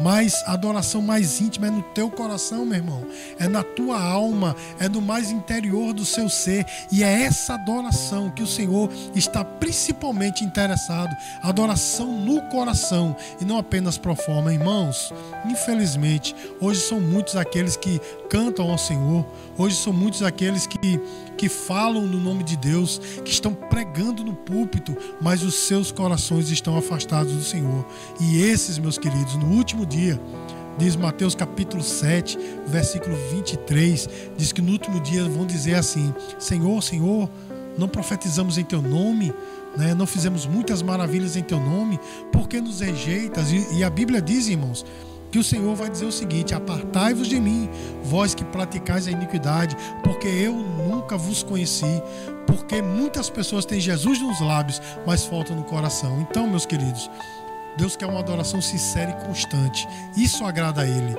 Mas 0.00 0.42
a 0.46 0.52
adoração 0.52 1.00
mais 1.00 1.40
íntima 1.40 1.68
é 1.68 1.70
no 1.70 1.82
teu 1.82 2.10
coração, 2.10 2.64
meu 2.64 2.78
irmão. 2.78 3.06
É 3.38 3.46
na 3.48 3.62
tua 3.62 4.00
alma, 4.00 4.56
é 4.80 4.88
no 4.88 5.00
mais 5.00 5.30
interior 5.30 5.92
do 5.92 6.04
seu 6.04 6.28
ser. 6.28 6.66
E 6.90 7.04
é 7.04 7.22
essa 7.22 7.54
adoração 7.54 8.30
que 8.30 8.42
o 8.42 8.46
Senhor 8.46 8.90
está 9.14 9.44
principalmente 9.44 10.44
interessado. 10.44 11.14
Adoração 11.42 12.06
no 12.06 12.42
coração 12.42 13.16
e 13.40 13.44
não 13.44 13.58
apenas 13.58 13.96
pro 13.96 14.16
forma. 14.16 14.52
Irmãos, 14.52 15.12
infelizmente, 15.46 16.34
hoje 16.60 16.80
são 16.80 17.00
muitos 17.00 17.36
aqueles 17.36 17.76
que 17.76 18.00
cantam 18.28 18.70
ao 18.70 18.78
Senhor. 18.78 19.24
Hoje 19.56 19.76
são 19.76 19.92
muitos 19.92 20.22
aqueles 20.22 20.66
que 20.66 21.00
que 21.36 21.48
falam 21.48 22.06
no 22.06 22.18
nome 22.18 22.42
de 22.42 22.56
Deus, 22.56 23.00
que 23.24 23.30
estão 23.30 23.52
pregando 23.52 24.24
no 24.24 24.34
púlpito, 24.34 24.96
mas 25.20 25.42
os 25.42 25.54
seus 25.54 25.90
corações 25.90 26.50
estão 26.50 26.76
afastados 26.76 27.32
do 27.32 27.42
Senhor. 27.42 27.84
E 28.20 28.42
esses, 28.42 28.78
meus 28.78 28.98
queridos, 28.98 29.36
no 29.36 29.46
último 29.46 29.84
dia, 29.84 30.20
diz 30.78 30.96
Mateus 30.96 31.34
capítulo 31.34 31.82
7, 31.82 32.38
versículo 32.66 33.16
23, 33.30 34.08
diz 34.36 34.52
que 34.52 34.62
no 34.62 34.72
último 34.72 35.00
dia 35.00 35.24
vão 35.24 35.46
dizer 35.46 35.74
assim: 35.74 36.14
Senhor, 36.38 36.82
Senhor, 36.82 37.28
não 37.78 37.88
profetizamos 37.88 38.58
em 38.58 38.64
teu 38.64 38.80
nome, 38.80 39.32
né? 39.76 39.94
não 39.94 40.06
fizemos 40.06 40.46
muitas 40.46 40.82
maravilhas 40.82 41.36
em 41.36 41.42
teu 41.42 41.58
nome, 41.58 41.98
por 42.32 42.48
que 42.48 42.60
nos 42.60 42.80
rejeitas? 42.80 43.50
E, 43.50 43.78
e 43.78 43.84
a 43.84 43.90
Bíblia 43.90 44.20
diz, 44.20 44.48
irmãos, 44.48 44.84
que 45.34 45.38
o 45.40 45.42
Senhor 45.42 45.74
vai 45.74 45.90
dizer 45.90 46.04
o 46.04 46.12
seguinte: 46.12 46.54
Apartai-vos 46.54 47.26
de 47.26 47.40
mim, 47.40 47.68
vós 48.04 48.36
que 48.36 48.44
praticais 48.44 49.08
a 49.08 49.10
iniquidade, 49.10 49.76
porque 50.04 50.28
eu 50.28 50.54
nunca 50.54 51.16
vos 51.16 51.42
conheci. 51.42 52.00
Porque 52.46 52.80
muitas 52.80 53.28
pessoas 53.28 53.64
têm 53.64 53.80
Jesus 53.80 54.20
nos 54.20 54.40
lábios, 54.40 54.80
mas 55.04 55.24
falta 55.24 55.52
no 55.52 55.64
coração. 55.64 56.20
Então, 56.20 56.46
meus 56.46 56.64
queridos, 56.64 57.10
Deus 57.76 57.96
quer 57.96 58.06
uma 58.06 58.20
adoração 58.20 58.62
sincera 58.62 59.10
e 59.10 59.26
constante. 59.26 59.88
Isso 60.16 60.44
agrada 60.44 60.82
a 60.82 60.86
Ele. 60.86 61.16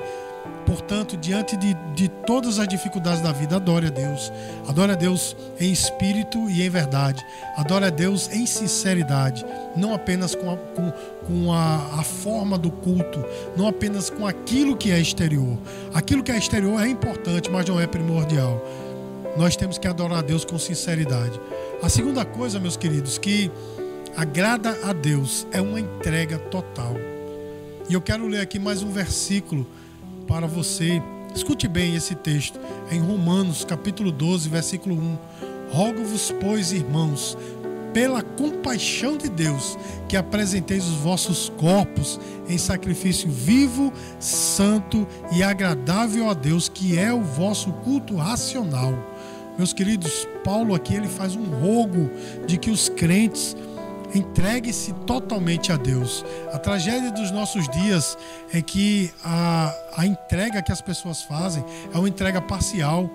Portanto, 0.66 1.16
diante 1.16 1.56
de, 1.56 1.74
de 1.94 2.08
todas 2.08 2.58
as 2.58 2.66
dificuldades 2.66 3.20
da 3.20 3.32
vida, 3.32 3.56
adore 3.56 3.86
a 3.86 3.90
Deus. 3.90 4.32
Adore 4.68 4.92
a 4.92 4.94
Deus 4.94 5.36
em 5.60 5.70
espírito 5.72 6.50
e 6.50 6.62
em 6.62 6.68
verdade. 6.68 7.24
Adore 7.56 7.84
a 7.84 7.90
Deus 7.90 8.28
em 8.32 8.44
sinceridade. 8.46 9.44
Não 9.76 9.94
apenas 9.94 10.34
com, 10.34 10.50
a, 10.50 10.56
com, 10.56 10.92
com 11.26 11.52
a, 11.52 12.00
a 12.00 12.02
forma 12.02 12.58
do 12.58 12.70
culto. 12.70 13.24
Não 13.56 13.68
apenas 13.68 14.10
com 14.10 14.26
aquilo 14.26 14.76
que 14.76 14.90
é 14.90 15.00
exterior. 15.00 15.56
Aquilo 15.94 16.22
que 16.22 16.32
é 16.32 16.36
exterior 16.36 16.80
é 16.82 16.88
importante, 16.88 17.50
mas 17.50 17.66
não 17.66 17.80
é 17.80 17.86
primordial. 17.86 18.60
Nós 19.36 19.54
temos 19.54 19.78
que 19.78 19.86
adorar 19.86 20.18
a 20.18 20.22
Deus 20.22 20.44
com 20.44 20.58
sinceridade. 20.58 21.38
A 21.82 21.88
segunda 21.88 22.24
coisa, 22.24 22.58
meus 22.58 22.76
queridos, 22.76 23.18
que 23.18 23.50
agrada 24.16 24.76
a 24.82 24.92
Deus 24.92 25.46
é 25.52 25.60
uma 25.60 25.78
entrega 25.78 26.38
total. 26.38 26.94
E 27.88 27.94
eu 27.94 28.00
quero 28.00 28.26
ler 28.26 28.40
aqui 28.40 28.58
mais 28.58 28.82
um 28.82 28.90
versículo 28.90 29.66
para 30.26 30.46
você. 30.46 31.02
Escute 31.34 31.68
bem 31.68 31.94
esse 31.94 32.14
texto, 32.14 32.58
em 32.90 32.98
Romanos, 33.00 33.64
capítulo 33.64 34.10
12, 34.10 34.48
versículo 34.48 34.96
1. 34.96 35.18
Rogo-vos, 35.70 36.32
pois, 36.40 36.72
irmãos, 36.72 37.36
pela 37.92 38.22
compaixão 38.22 39.16
de 39.16 39.28
Deus, 39.28 39.78
que 40.08 40.16
apresenteis 40.16 40.84
os 40.84 40.96
vossos 40.96 41.50
corpos 41.56 42.20
em 42.48 42.58
sacrifício 42.58 43.30
vivo, 43.30 43.92
santo 44.18 45.06
e 45.32 45.42
agradável 45.42 46.28
a 46.28 46.34
Deus, 46.34 46.68
que 46.68 46.98
é 46.98 47.12
o 47.12 47.22
vosso 47.22 47.72
culto 47.72 48.16
racional. 48.16 48.94
Meus 49.56 49.72
queridos, 49.72 50.28
Paulo 50.44 50.74
aqui 50.74 50.94
ele 50.94 51.08
faz 51.08 51.34
um 51.34 51.44
rogo 51.44 52.10
de 52.46 52.58
que 52.58 52.70
os 52.70 52.88
crentes 52.88 53.56
Entregue-se 54.16 54.94
totalmente 55.06 55.70
a 55.70 55.76
Deus. 55.76 56.24
A 56.50 56.58
tragédia 56.58 57.10
dos 57.12 57.30
nossos 57.30 57.68
dias 57.68 58.16
é 58.50 58.62
que 58.62 59.10
a, 59.22 59.74
a 59.94 60.06
entrega 60.06 60.62
que 60.62 60.72
as 60.72 60.80
pessoas 60.80 61.22
fazem 61.22 61.62
é 61.92 61.98
uma 61.98 62.08
entrega 62.08 62.40
parcial. 62.40 63.10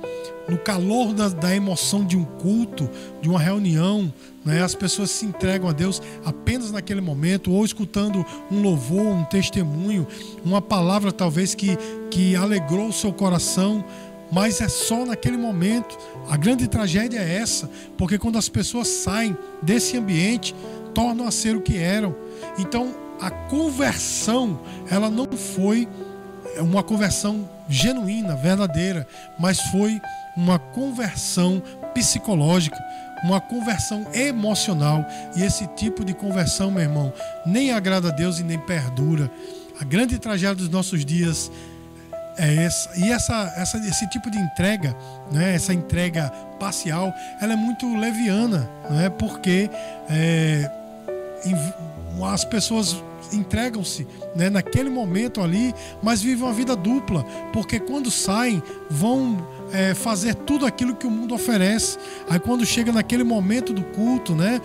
No 0.48 0.60
calor 0.60 1.12
da, 1.12 1.30
da 1.30 1.56
emoção 1.56 2.06
de 2.06 2.16
um 2.16 2.24
culto, 2.24 2.88
de 3.20 3.28
uma 3.28 3.40
reunião, 3.40 4.14
né, 4.46 4.62
as 4.62 4.76
pessoas 4.76 5.10
se 5.10 5.26
entregam 5.26 5.68
a 5.70 5.74
Deus 5.74 6.02
apenas 6.24 6.72
naquele 6.72 7.02
momento, 7.02 7.52
ou 7.52 7.66
escutando 7.66 8.24
um 8.52 8.62
louvor, 8.62 9.08
um 9.08 9.24
testemunho, 9.24 10.08
uma 10.46 10.62
palavra 10.62 11.12
talvez 11.12 11.56
que, 11.56 11.78
que 12.12 12.36
alegrou 12.36 12.90
o 12.90 12.94
seu 12.94 13.12
coração 13.12 13.84
mas 14.32 14.62
é 14.62 14.70
só 14.70 15.06
naquele 15.06 15.36
momento. 15.36 15.98
A 16.30 16.38
grande 16.38 16.68
tragédia 16.68 17.20
é 17.20 17.36
essa, 17.36 17.70
porque 17.98 18.18
quando 18.18 18.38
as 18.38 18.48
pessoas 18.48 18.88
saem 18.88 19.36
desse 19.62 19.98
ambiente, 19.98 20.56
tornam 20.94 21.28
a 21.28 21.32
ser 21.32 21.56
o 21.56 21.62
que 21.62 21.78
eram. 21.78 22.16
Então, 22.58 22.94
a 23.20 23.30
conversão, 23.30 24.60
ela 24.90 25.10
não 25.10 25.28
foi 25.32 25.88
uma 26.58 26.84
conversão 26.84 27.48
genuína, 27.70 28.36
verdadeira, 28.36 29.08
mas 29.40 29.60
foi 29.72 30.02
uma 30.36 30.60
conversão 30.60 31.62
psicológica, 31.94 32.78
uma 33.24 33.40
conversão 33.40 34.06
emocional. 34.14 35.06
E 35.36 35.44
esse 35.44 35.68
tipo 35.68 36.04
de 36.04 36.14
conversão, 36.14 36.72
meu 36.72 36.82
irmão, 36.82 37.14
nem 37.46 37.72
agrada 37.72 38.10
a 38.10 38.12
Deus 38.12 38.40
e 38.40 38.44
nem 38.44 38.58
perdura. 38.58 39.30
A 39.80 39.84
grande 39.84 40.18
tragédia 40.20 40.56
dos 40.56 40.70
nossos 40.70 41.06
dias 41.06 41.52
é 42.38 42.64
essa. 42.64 42.90
E 42.98 43.12
essa, 43.12 43.54
essa, 43.56 43.78
esse 43.78 44.08
tipo 44.10 44.30
de 44.30 44.38
entrega, 44.38 44.96
né, 45.32 45.56
essa 45.56 45.74
entrega 45.74 46.30
parcial, 46.60 47.14
ela 47.40 47.54
é 47.54 47.56
muito 47.56 47.96
leviana, 47.96 48.70
né, 48.90 49.10
porque 49.10 49.70
é, 50.10 50.70
as 52.24 52.46
pessoas 52.46 53.04
entregam-se 53.34 54.08
né, 54.36 54.50
naquele 54.50 54.90
momento 54.90 55.42
ali, 55.42 55.74
mas 56.02 56.22
vivem 56.22 56.44
uma 56.44 56.54
vida 56.54 56.76
dupla, 56.76 57.24
porque 57.54 57.80
quando 57.80 58.12
saem, 58.12 58.62
vão 58.90 59.38
é, 59.72 59.94
fazer 59.94 60.36
tudo 60.36 60.66
aquilo 60.66 60.96
que 60.96 61.08
o 61.08 61.12
mundo 61.12 61.34
oferece. 61.34 61.98
Aí 62.30 62.40
quando 62.40 62.66
chega 62.66 62.92
naquele 62.92 63.24
momento 63.24 63.74
do 63.74 63.84
culto, 63.84 64.36
né? 64.36 64.62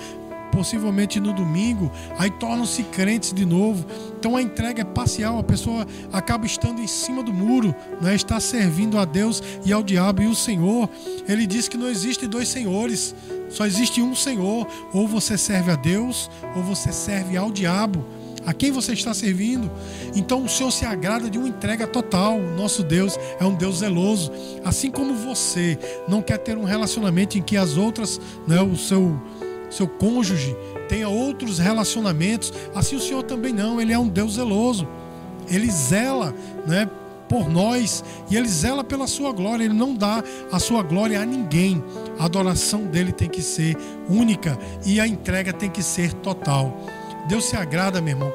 Possivelmente 0.56 1.20
no 1.20 1.34
domingo, 1.34 1.92
aí 2.18 2.30
tornam-se 2.30 2.82
crentes 2.84 3.30
de 3.30 3.44
novo. 3.44 3.84
Então 4.18 4.36
a 4.36 4.40
entrega 4.40 4.80
é 4.80 4.84
parcial, 4.84 5.38
a 5.38 5.42
pessoa 5.42 5.86
acaba 6.10 6.46
estando 6.46 6.80
em 6.80 6.86
cima 6.86 7.22
do 7.22 7.30
muro, 7.30 7.74
né? 8.00 8.14
está 8.14 8.40
servindo 8.40 8.98
a 8.98 9.04
Deus 9.04 9.42
e 9.66 9.70
ao 9.70 9.82
diabo. 9.82 10.22
E 10.22 10.26
o 10.26 10.34
Senhor, 10.34 10.88
ele 11.28 11.46
diz 11.46 11.68
que 11.68 11.76
não 11.76 11.90
existe 11.90 12.26
dois 12.26 12.48
senhores, 12.48 13.14
só 13.50 13.66
existe 13.66 14.00
um 14.00 14.14
Senhor. 14.14 14.66
Ou 14.94 15.06
você 15.06 15.36
serve 15.36 15.70
a 15.70 15.76
Deus, 15.76 16.30
ou 16.56 16.62
você 16.62 16.90
serve 16.90 17.36
ao 17.36 17.52
diabo. 17.52 18.02
A 18.46 18.54
quem 18.54 18.70
você 18.70 18.94
está 18.94 19.12
servindo? 19.12 19.70
Então 20.14 20.44
o 20.44 20.48
Senhor 20.48 20.70
se 20.70 20.86
agrada 20.86 21.28
de 21.28 21.36
uma 21.36 21.48
entrega 21.48 21.86
total. 21.86 22.40
Nosso 22.40 22.82
Deus 22.82 23.18
é 23.38 23.44
um 23.44 23.54
Deus 23.54 23.80
zeloso. 23.80 24.32
Assim 24.64 24.90
como 24.90 25.14
você 25.14 25.78
não 26.08 26.22
quer 26.22 26.38
ter 26.38 26.56
um 26.56 26.64
relacionamento 26.64 27.36
em 27.36 27.42
que 27.42 27.58
as 27.58 27.76
outras, 27.76 28.18
né, 28.46 28.62
o 28.62 28.76
seu 28.76 29.20
seu 29.70 29.88
cônjuge 29.88 30.56
tenha 30.88 31.08
outros 31.08 31.58
relacionamentos, 31.58 32.52
assim 32.74 32.96
o 32.96 33.00
Senhor 33.00 33.22
também 33.22 33.52
não, 33.52 33.80
ele 33.80 33.92
é 33.92 33.98
um 33.98 34.08
Deus 34.08 34.34
zeloso. 34.34 34.86
Ele 35.48 35.70
zela, 35.70 36.34
né, 36.66 36.88
por 37.28 37.48
nós 37.48 38.04
e 38.30 38.36
ele 38.36 38.48
zela 38.48 38.84
pela 38.84 39.06
sua 39.06 39.32
glória, 39.32 39.64
ele 39.64 39.74
não 39.74 39.94
dá 39.94 40.22
a 40.50 40.58
sua 40.58 40.82
glória 40.82 41.20
a 41.20 41.26
ninguém. 41.26 41.82
A 42.18 42.24
adoração 42.24 42.84
dele 42.84 43.12
tem 43.12 43.28
que 43.28 43.42
ser 43.42 43.76
única 44.08 44.58
e 44.84 45.00
a 45.00 45.06
entrega 45.06 45.52
tem 45.52 45.70
que 45.70 45.82
ser 45.82 46.12
total. 46.14 46.76
Deus 47.28 47.44
se 47.44 47.56
agrada, 47.56 48.00
meu 48.00 48.14
irmão, 48.14 48.32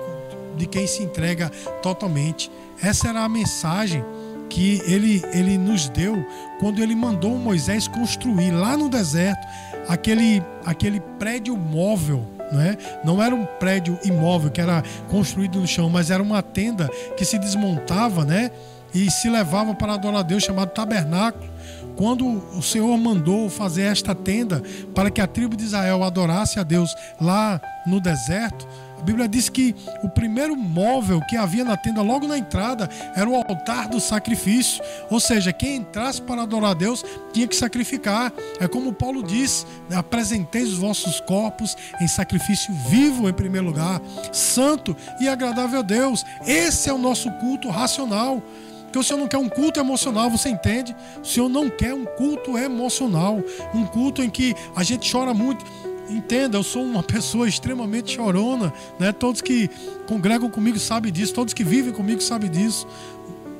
de 0.58 0.66
quem 0.66 0.86
se 0.86 1.04
entrega 1.04 1.50
totalmente. 1.82 2.52
Essa 2.82 3.10
era 3.10 3.24
a 3.24 3.30
mensagem 3.30 4.04
que 4.50 4.82
ele, 4.86 5.24
ele 5.32 5.58
nos 5.58 5.88
deu 5.88 6.26
quando 6.60 6.84
ele 6.84 6.94
mandou 6.94 7.38
Moisés 7.38 7.88
construir 7.88 8.52
lá 8.52 8.76
no 8.76 8.90
deserto 8.90 9.48
aquele, 9.88 10.44
aquele 10.66 11.00
prédio 11.20 11.56
móvel. 11.58 12.26
Né? 12.52 12.78
Não 13.04 13.22
era 13.24 13.34
um 13.34 13.46
prédio 13.46 13.98
imóvel 14.04 14.52
que 14.52 14.60
era 14.60 14.84
construído 15.10 15.60
no 15.60 15.68
chão, 15.68 15.90
mas 15.90 16.12
era 16.12 16.22
uma 16.22 16.42
tenda 16.42 16.90
que 17.16 17.24
se 17.24 17.38
desmontava 17.38 18.26
né? 18.26 18.52
e 18.94 19.10
se 19.10 19.30
levava 19.30 19.74
para 19.74 19.94
adorar 19.94 20.20
a 20.20 20.24
Deus, 20.24 20.44
chamado 20.44 20.72
tabernáculo. 20.72 21.50
Quando 21.96 22.26
o 22.58 22.62
Senhor 22.62 22.98
mandou 22.98 23.50
fazer 23.50 23.84
esta 23.84 24.16
tenda 24.16 24.62
para 24.94 25.10
que 25.10 25.22
a 25.22 25.28
tribo 25.28 25.56
de 25.56 25.64
Israel 25.64 26.04
adorasse 26.04 26.60
a 26.60 26.64
Deus 26.64 26.96
lá 27.20 27.62
no 27.86 28.00
deserto, 28.00 28.68
a 29.02 29.04
Bíblia 29.04 29.28
diz 29.28 29.50
que 29.50 29.76
o 30.04 30.10
primeiro 30.10 30.56
móvel 30.56 31.20
que 31.28 31.36
havia 31.36 31.64
na 31.64 31.76
tenda 31.76 32.04
logo 32.04 32.28
na 32.28 32.38
entrada 32.38 32.88
era 33.16 33.28
o 33.28 33.36
altar 33.36 33.88
do 33.88 34.00
sacrifício. 34.00 34.84
Ou 35.10 35.20
seja, 35.20 35.52
quem 35.52 35.78
entrasse 35.78 36.22
para 36.22 36.44
adorar 36.44 36.72
a 36.72 36.76
Deus 36.76 37.04
tinha 37.34 37.48
que 37.48 37.56
sacrificar. 37.56 38.32
É 38.60 38.68
como 38.68 38.94
Paulo 38.94 39.24
diz: 39.24 39.66
né, 39.90 39.96
apresentei 39.98 40.62
os 40.62 40.78
vossos 40.78 41.20
corpos 41.20 41.76
em 42.00 42.08
sacrifício 42.08 42.72
vivo, 42.90 43.28
em 43.28 43.34
primeiro 43.34 43.66
lugar, 43.66 44.00
santo 44.32 44.96
e 45.20 45.28
agradável 45.28 45.80
a 45.80 45.84
Deus. 45.84 46.24
Esse 46.46 46.88
é 46.88 46.94
o 46.94 47.00
nosso 47.00 47.32
culto 47.40 47.70
racional. 47.70 48.44
Porque 48.84 49.00
o 49.00 49.04
Senhor 49.04 49.20
não 49.20 49.28
quer 49.28 49.38
um 49.38 49.48
culto 49.48 49.80
emocional, 49.80 50.30
você 50.30 50.50
entende? 50.50 50.94
O 51.24 51.26
Senhor 51.26 51.48
não 51.48 51.70
quer 51.70 51.94
um 51.94 52.04
culto 52.04 52.58
emocional, 52.58 53.42
um 53.74 53.86
culto 53.86 54.22
em 54.22 54.30
que 54.30 54.54
a 54.76 54.84
gente 54.84 55.10
chora 55.10 55.34
muito 55.34 55.64
entenda, 56.10 56.58
eu 56.58 56.64
sou 56.64 56.84
uma 56.84 57.04
pessoa 57.04 57.48
extremamente 57.48 58.16
chorona, 58.16 58.74
né? 59.00 59.12
Todos 59.12 59.42
que 59.42 59.70
congregam 60.08 60.50
comigo 60.50 60.80
sabem 60.80 61.12
disso, 61.12 61.34
todos 61.34 61.54
que 61.54 61.64
vivem 61.64 61.94
comigo 61.94 62.22
sabem 62.22 62.50
disso. 62.50 62.88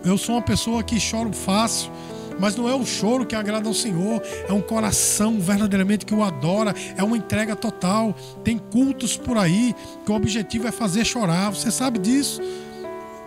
Eu 0.04 0.18
sou 0.18 0.36
uma 0.36 0.42
pessoa 0.42 0.84
que 0.84 1.00
choro 1.00 1.32
fácil, 1.32 1.92
mas 2.40 2.56
não 2.56 2.68
é 2.68 2.74
o 2.74 2.86
choro 2.86 3.26
que 3.26 3.36
agrada 3.36 3.68
ao 3.68 3.74
Senhor, 3.74 4.22
é 4.48 4.52
um 4.52 4.62
coração 4.62 5.40
verdadeiramente 5.40 6.06
que 6.06 6.14
o 6.14 6.24
adora, 6.24 6.74
é 6.98 7.04
uma 7.04 7.16
entrega 7.16 7.56
total. 7.56 8.16
Tem 8.44 8.58
cultos 8.58 9.16
por 9.16 9.38
aí 9.38 9.76
que 10.06 10.12
o 10.12 10.16
objetivo 10.16 10.68
é 10.68 10.72
fazer 10.72 11.06
chorar, 11.06 11.52
você 11.52 11.70
sabe 11.70 12.00
disso. 12.00 12.42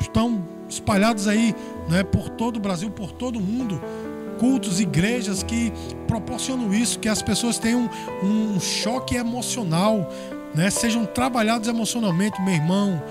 Estão 0.00 0.44
espalhados 0.68 1.28
aí, 1.28 1.54
né, 1.88 2.02
por 2.02 2.28
todo 2.30 2.56
o 2.56 2.61
Brasil, 2.61 2.90
por 2.90 3.12
todo 3.12 3.38
o 3.38 3.40
mundo 3.40 3.80
cultos, 4.38 4.80
igrejas 4.80 5.42
que 5.42 5.72
proporcionam 6.06 6.72
isso, 6.72 6.98
que 6.98 7.08
as 7.08 7.22
pessoas 7.22 7.58
tenham 7.58 7.90
um, 8.22 8.54
um 8.56 8.60
choque 8.60 9.16
emocional, 9.16 10.10
né? 10.54 10.70
sejam 10.70 11.04
trabalhados 11.04 11.68
emocionalmente, 11.68 12.40
meu 12.42 12.54
irmão. 12.54 13.02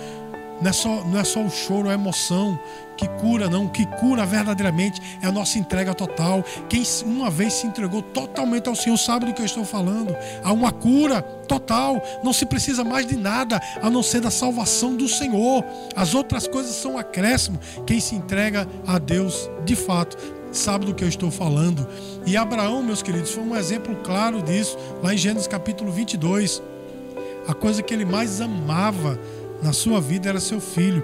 Não 0.61 0.69
é, 0.69 0.73
só, 0.73 1.03
não 1.03 1.19
é 1.19 1.23
só 1.23 1.41
o 1.41 1.49
choro, 1.49 1.89
a 1.89 1.93
emoção 1.93 2.57
que 2.95 3.07
cura, 3.19 3.49
não. 3.49 3.65
O 3.65 3.69
que 3.69 3.85
cura 3.85 4.25
verdadeiramente 4.25 5.01
é 5.21 5.27
a 5.27 5.31
nossa 5.31 5.57
entrega 5.57 5.93
total. 5.93 6.43
Quem 6.69 6.83
uma 7.05 7.29
vez 7.29 7.53
se 7.53 7.67
entregou 7.67 8.01
totalmente 8.01 8.69
ao 8.69 8.75
Senhor 8.75 8.97
sabe 8.97 9.25
do 9.25 9.33
que 9.33 9.41
eu 9.41 9.45
estou 9.45 9.65
falando. 9.65 10.15
Há 10.43 10.51
uma 10.53 10.71
cura 10.71 11.21
total. 11.21 12.01
Não 12.23 12.31
se 12.31 12.45
precisa 12.45 12.83
mais 12.83 13.05
de 13.05 13.17
nada 13.17 13.61
a 13.81 13.89
não 13.89 14.03
ser 14.03 14.21
da 14.21 14.31
salvação 14.31 14.95
do 14.95 15.07
Senhor. 15.07 15.65
As 15.95 16.13
outras 16.13 16.47
coisas 16.47 16.75
são 16.75 16.97
acréscimo. 16.97 17.59
Quem 17.85 17.99
se 17.99 18.15
entrega 18.15 18.67
a 18.87 18.97
Deus 18.97 19.49
de 19.65 19.75
fato 19.75 20.17
sabe 20.57 20.85
do 20.85 20.93
que 20.93 21.03
eu 21.03 21.07
estou 21.07 21.31
falando. 21.31 21.87
E 22.25 22.37
Abraão, 22.37 22.81
meus 22.83 23.01
queridos, 23.01 23.31
foi 23.31 23.43
um 23.43 23.55
exemplo 23.55 23.95
claro 24.03 24.41
disso, 24.41 24.77
lá 25.01 25.13
em 25.13 25.17
Gênesis 25.17 25.47
capítulo 25.47 25.91
22. 25.91 26.61
A 27.47 27.53
coisa 27.53 27.81
que 27.81 27.93
ele 27.93 28.05
mais 28.05 28.39
amava 28.39 29.19
na 29.61 29.73
sua 29.73 29.99
vida 29.99 30.29
era 30.29 30.39
seu 30.39 30.61
filho, 30.61 31.03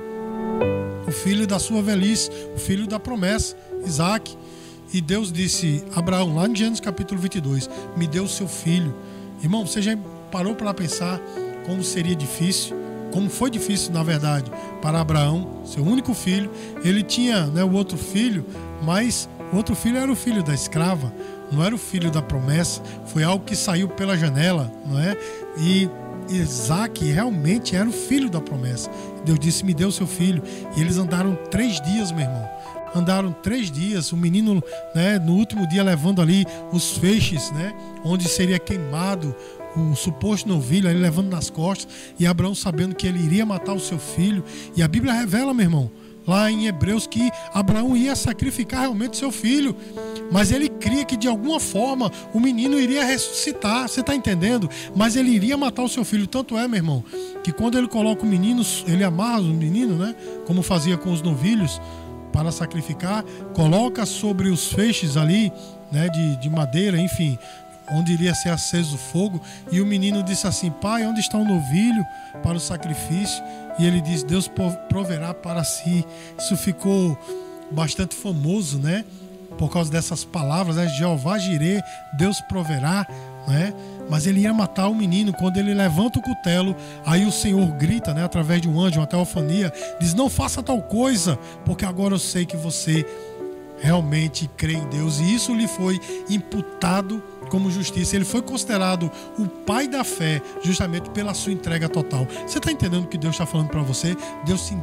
o 1.07 1.11
filho 1.11 1.45
da 1.47 1.59
sua 1.59 1.81
velhice, 1.81 2.29
o 2.55 2.59
filho 2.59 2.87
da 2.87 2.99
promessa, 2.99 3.55
Isaac. 3.85 4.37
E 4.93 5.01
Deus 5.01 5.31
disse: 5.31 5.83
Abraão, 5.95 6.35
lá 6.35 6.47
em 6.47 6.55
Gênesis 6.55 6.79
capítulo 6.79 7.19
22, 7.19 7.69
me 7.97 8.07
deu 8.07 8.27
seu 8.27 8.47
filho. 8.47 8.95
Irmão, 9.41 9.65
você 9.65 9.81
já 9.81 9.97
parou 10.31 10.55
para 10.55 10.73
pensar 10.73 11.19
como 11.65 11.83
seria 11.83 12.15
difícil? 12.15 12.75
Como 13.11 13.29
foi 13.29 13.49
difícil, 13.49 13.91
na 13.91 14.03
verdade, 14.03 14.51
para 14.81 14.99
Abraão, 14.99 15.61
seu 15.65 15.83
único 15.83 16.13
filho. 16.13 16.49
Ele 16.83 17.03
tinha 17.03 17.45
né, 17.47 17.63
o 17.63 17.71
outro 17.73 17.97
filho, 17.97 18.45
mas 18.83 19.27
o 19.51 19.55
outro 19.55 19.75
filho 19.75 19.97
era 19.97 20.11
o 20.11 20.15
filho 20.15 20.43
da 20.43 20.53
escrava, 20.53 21.13
não 21.51 21.63
era 21.63 21.73
o 21.73 21.77
filho 21.77 22.11
da 22.11 22.21
promessa, 22.21 22.81
foi 23.05 23.23
algo 23.23 23.43
que 23.43 23.55
saiu 23.55 23.87
pela 23.87 24.17
janela, 24.17 24.71
não 24.85 24.99
é? 24.99 25.17
E 25.57 25.89
Isaac 26.29 27.03
realmente 27.03 27.75
era 27.75 27.89
o 27.89 27.91
filho 27.91 28.29
da 28.29 28.39
promessa. 28.39 28.89
Deus 29.25 29.39
disse: 29.39 29.65
Me 29.65 29.73
deu 29.73 29.91
seu 29.91 30.07
filho. 30.07 30.43
E 30.75 30.81
eles 30.81 30.97
andaram 30.97 31.35
três 31.49 31.81
dias, 31.81 32.11
meu 32.11 32.21
irmão. 32.21 32.49
Andaram 32.95 33.31
três 33.31 33.69
dias, 33.69 34.11
o 34.11 34.17
menino, 34.17 34.63
né, 34.95 35.19
no 35.19 35.33
último 35.33 35.67
dia, 35.67 35.83
levando 35.83 36.23
ali 36.23 36.43
os 36.71 36.97
feixes, 36.97 37.51
né, 37.51 37.71
onde 38.03 38.27
seria 38.27 38.57
queimado 38.57 39.35
o 39.75 39.95
suposto 39.95 40.49
novilho, 40.49 40.89
ele 40.89 40.97
levando 40.97 41.29
nas 41.29 41.51
costas, 41.51 41.87
e 42.17 42.25
Abraão 42.25 42.55
sabendo 42.55 42.95
que 42.95 43.05
ele 43.05 43.19
iria 43.23 43.45
matar 43.45 43.73
o 43.73 43.79
seu 43.79 43.99
filho. 43.99 44.43
E 44.75 44.81
a 44.81 44.87
Bíblia 44.87 45.13
revela, 45.13 45.53
meu 45.53 45.65
irmão, 45.65 45.91
lá 46.27 46.51
em 46.51 46.67
Hebreus 46.67 47.07
que 47.07 47.31
Abraão 47.53 47.95
ia 47.95 48.15
sacrificar 48.15 48.81
realmente 48.81 49.17
seu 49.17 49.31
filho, 49.31 49.75
mas 50.31 50.51
ele 50.51 50.69
cria 50.69 51.03
que 51.03 51.17
de 51.17 51.27
alguma 51.27 51.59
forma 51.59 52.11
o 52.33 52.39
menino 52.39 52.79
iria 52.79 53.03
ressuscitar, 53.03 53.87
você 53.87 54.01
está 54.01 54.15
entendendo? 54.15 54.69
Mas 54.95 55.15
ele 55.15 55.29
iria 55.29 55.57
matar 55.57 55.83
o 55.83 55.89
seu 55.89 56.05
filho, 56.05 56.27
tanto 56.27 56.57
é, 56.57 56.67
meu 56.67 56.77
irmão, 56.77 57.03
que 57.43 57.51
quando 57.51 57.77
ele 57.77 57.87
coloca 57.87 58.23
o 58.23 58.27
menino, 58.27 58.63
ele 58.85 59.03
amarra 59.03 59.39
o 59.39 59.45
menino, 59.45 59.95
né? 59.95 60.15
Como 60.45 60.61
fazia 60.61 60.97
com 60.97 61.11
os 61.11 61.21
novilhos 61.21 61.81
para 62.31 62.51
sacrificar, 62.51 63.23
coloca 63.53 64.05
sobre 64.05 64.49
os 64.49 64.71
feixes 64.71 65.17
ali, 65.17 65.51
né? 65.91 66.09
De, 66.09 66.35
de 66.37 66.49
madeira, 66.49 66.99
enfim, 66.99 67.37
onde 67.91 68.13
iria 68.13 68.35
ser 68.35 68.49
aceso 68.49 68.95
o 68.95 68.99
fogo, 68.99 69.41
e 69.71 69.81
o 69.81 69.85
menino 69.85 70.23
disse 70.23 70.47
assim: 70.47 70.69
Pai, 70.69 71.05
onde 71.05 71.19
está 71.19 71.37
o 71.37 71.45
novilho 71.45 72.05
para 72.43 72.57
o 72.57 72.59
sacrifício? 72.59 73.43
E 73.79 73.85
ele 73.85 74.01
disse: 74.01 74.25
Deus 74.25 74.51
proverá 74.89 75.33
para 75.33 75.63
si. 75.63 76.05
Isso 76.37 76.57
ficou 76.57 77.17
bastante 77.71 78.13
famoso, 78.13 78.77
né? 78.77 79.05
Por 79.57 79.71
causa 79.71 79.89
dessas 79.89 80.23
palavras, 80.23 80.75
né? 80.75 80.87
Jeová 80.89 81.37
Jirê, 81.37 81.81
Deus 82.17 82.39
proverá, 82.41 83.07
né? 83.47 83.73
Mas 84.09 84.25
ele 84.25 84.41
ia 84.41 84.53
matar 84.53 84.87
o 84.87 84.95
menino 84.95 85.33
quando 85.33 85.57
ele 85.57 85.73
levanta 85.73 86.19
o 86.19 86.21
cutelo. 86.21 86.75
Aí 87.05 87.25
o 87.25 87.31
Senhor 87.31 87.67
grita, 87.73 88.13
né? 88.13 88.23
Através 88.23 88.61
de 88.61 88.67
um 88.67 88.79
anjo, 88.79 88.99
uma 88.99 89.07
teofania, 89.07 89.71
diz: 89.99 90.13
Não 90.13 90.29
faça 90.29 90.61
tal 90.61 90.81
coisa, 90.81 91.37
porque 91.65 91.85
agora 91.85 92.13
eu 92.13 92.19
sei 92.19 92.45
que 92.45 92.57
você 92.57 93.05
realmente 93.79 94.49
crê 94.57 94.73
em 94.73 94.87
Deus. 94.89 95.19
E 95.19 95.35
isso 95.35 95.53
lhe 95.53 95.67
foi 95.67 95.99
imputado 96.29 97.23
como 97.49 97.69
justiça. 97.69 98.15
Ele 98.15 98.25
foi 98.25 98.41
considerado 98.41 99.11
o 99.37 99.47
pai 99.47 99.87
da 99.87 100.03
fé 100.03 100.41
justamente 100.61 101.09
pela 101.09 101.33
sua 101.33 101.51
entrega 101.51 101.89
total. 101.89 102.27
Você 102.47 102.57
está 102.57 102.71
entendendo 102.71 103.03
o 103.03 103.07
que 103.07 103.17
Deus 103.17 103.35
está 103.35 103.45
falando 103.45 103.69
para 103.69 103.81
você? 103.81 104.15
Deus 104.45 104.61
se, 104.61 104.75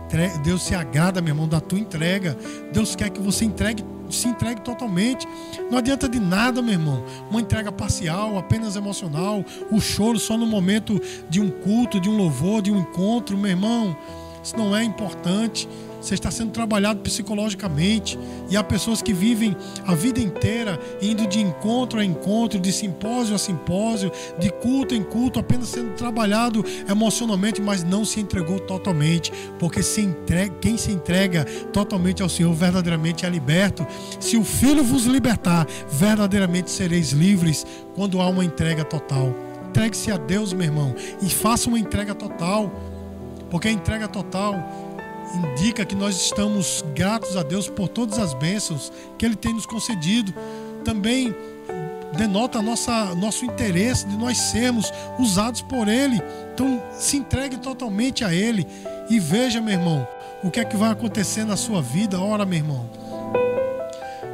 Deus 0.43 0.63
se 0.63 0.75
agrada, 0.75 1.21
meu 1.21 1.33
irmão, 1.33 1.49
da 1.49 1.61
tua 1.61 1.79
entrega. 1.79 2.37
Deus 2.73 2.95
quer 2.95 3.11
que 3.11 3.21
você 3.21 3.45
entregue 3.45 3.85
se 4.11 4.29
entregue 4.29 4.61
totalmente. 4.61 5.27
Não 5.71 5.79
adianta 5.79 6.09
de 6.09 6.21
nada, 6.21 6.63
meu 6.63 6.75
irmão. 6.75 7.03
Uma 7.31 7.41
entrega 7.41 7.73
parcial, 7.73 8.39
apenas 8.39 8.77
emocional, 8.77 9.45
o 9.71 9.81
choro 9.81 10.19
só 10.19 10.37
no 10.37 10.47
momento 10.47 11.01
de 11.29 11.41
um 11.41 11.51
culto, 11.51 12.01
de 12.01 12.09
um 12.09 12.17
louvor, 12.17 12.63
de 12.63 12.71
um 12.71 12.79
encontro, 12.79 13.37
meu 13.37 13.51
irmão. 13.51 13.97
Isso 14.43 14.57
não 14.57 14.77
é 14.77 14.85
importante. 14.85 15.69
Você 16.07 16.15
está 16.15 16.31
sendo 16.31 16.53
trabalhado 16.53 17.01
psicologicamente. 17.01 18.19
E 18.49 18.57
há 18.57 18.63
pessoas 18.63 19.03
que 19.03 19.13
vivem 19.13 19.57
a 19.85 19.95
vida 19.95 20.21
inteira 20.21 20.79
indo 21.03 21.27
de 21.27 21.41
encontro 21.41 21.99
a 21.99 22.05
encontro, 22.05 22.61
de 22.61 22.73
simpósio 22.73 23.35
a 23.35 23.39
simpósio, 23.39 24.13
de 24.39 24.51
culto 24.51 24.95
em 24.95 25.03
culto, 25.03 25.41
apenas 25.41 25.69
sendo 25.69 25.95
trabalhado 25.95 26.65
emocionalmente, 26.89 27.61
mas 27.61 27.83
não 27.83 28.05
se 28.05 28.21
entregou 28.21 28.61
totalmente. 28.61 29.33
Porque 29.59 29.83
se 29.83 30.01
entrega, 30.01 30.55
quem 30.61 30.77
se 30.77 30.93
entrega 30.93 31.45
totalmente 31.73 32.23
ao 32.23 32.29
Senhor 32.29 32.55
verdadeiramente 32.55 33.27
é 33.27 33.29
liberto. 33.29 33.85
Se 34.21 34.37
o 34.37 34.45
Filho 34.45 34.85
vos 34.85 35.07
libertar, 35.07 35.67
verdadeiramente 35.91 36.71
sereis 36.71 37.11
livres 37.11 37.67
quando 37.95 38.21
há 38.21 38.29
uma 38.29 38.45
entrega 38.45 38.85
total. 38.85 39.35
Entregue-se 39.71 40.11
a 40.13 40.17
Deus, 40.17 40.53
meu 40.53 40.67
irmão, 40.67 40.95
e 41.21 41.29
faça 41.29 41.69
uma 41.69 41.79
entrega 41.79 42.15
total. 42.15 42.71
Porque 43.51 43.69
a 43.69 43.73
entrega 43.73 44.09
total 44.09 44.86
indica 45.35 45.85
que 45.85 45.95
nós 45.95 46.17
estamos 46.17 46.85
gratos 46.95 47.37
a 47.37 47.43
Deus 47.43 47.69
por 47.69 47.89
todas 47.89 48.19
as 48.19 48.35
bênçãos 48.35 48.93
que 49.19 49.25
Ele 49.25 49.37
tem 49.37 49.53
nos 49.53 49.67
concedido. 49.67 50.33
Também 50.85 51.35
denota 52.17 52.63
nossa, 52.63 53.15
nosso 53.15 53.45
interesse 53.45 54.07
de 54.07 54.17
nós 54.17 54.39
sermos 54.39 54.93
usados 55.19 55.63
por 55.63 55.89
Ele. 55.89 56.21
Então, 56.55 56.83
se 56.93 57.17
entregue 57.17 57.59
totalmente 57.59 58.25
a 58.25 58.33
Ele 58.35 58.67
e 59.11 59.19
veja, 59.19 59.61
meu 59.61 59.75
irmão, 59.75 60.07
o 60.43 60.51
que 60.51 60.61
é 60.61 60.65
que 60.65 60.77
vai 60.77 60.91
acontecer 60.91 61.45
na 61.45 61.57
sua 61.57 61.83
vida. 61.83 62.21
Ora, 62.21 62.45
meu 62.45 62.59
irmão, 62.59 62.89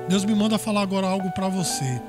Deus 0.09 0.25
me 0.25 0.35
manda 0.35 0.59
falar 0.59 0.83
agora 0.83 1.07
algo 1.07 1.31
para 1.33 1.49
você. 1.49 2.01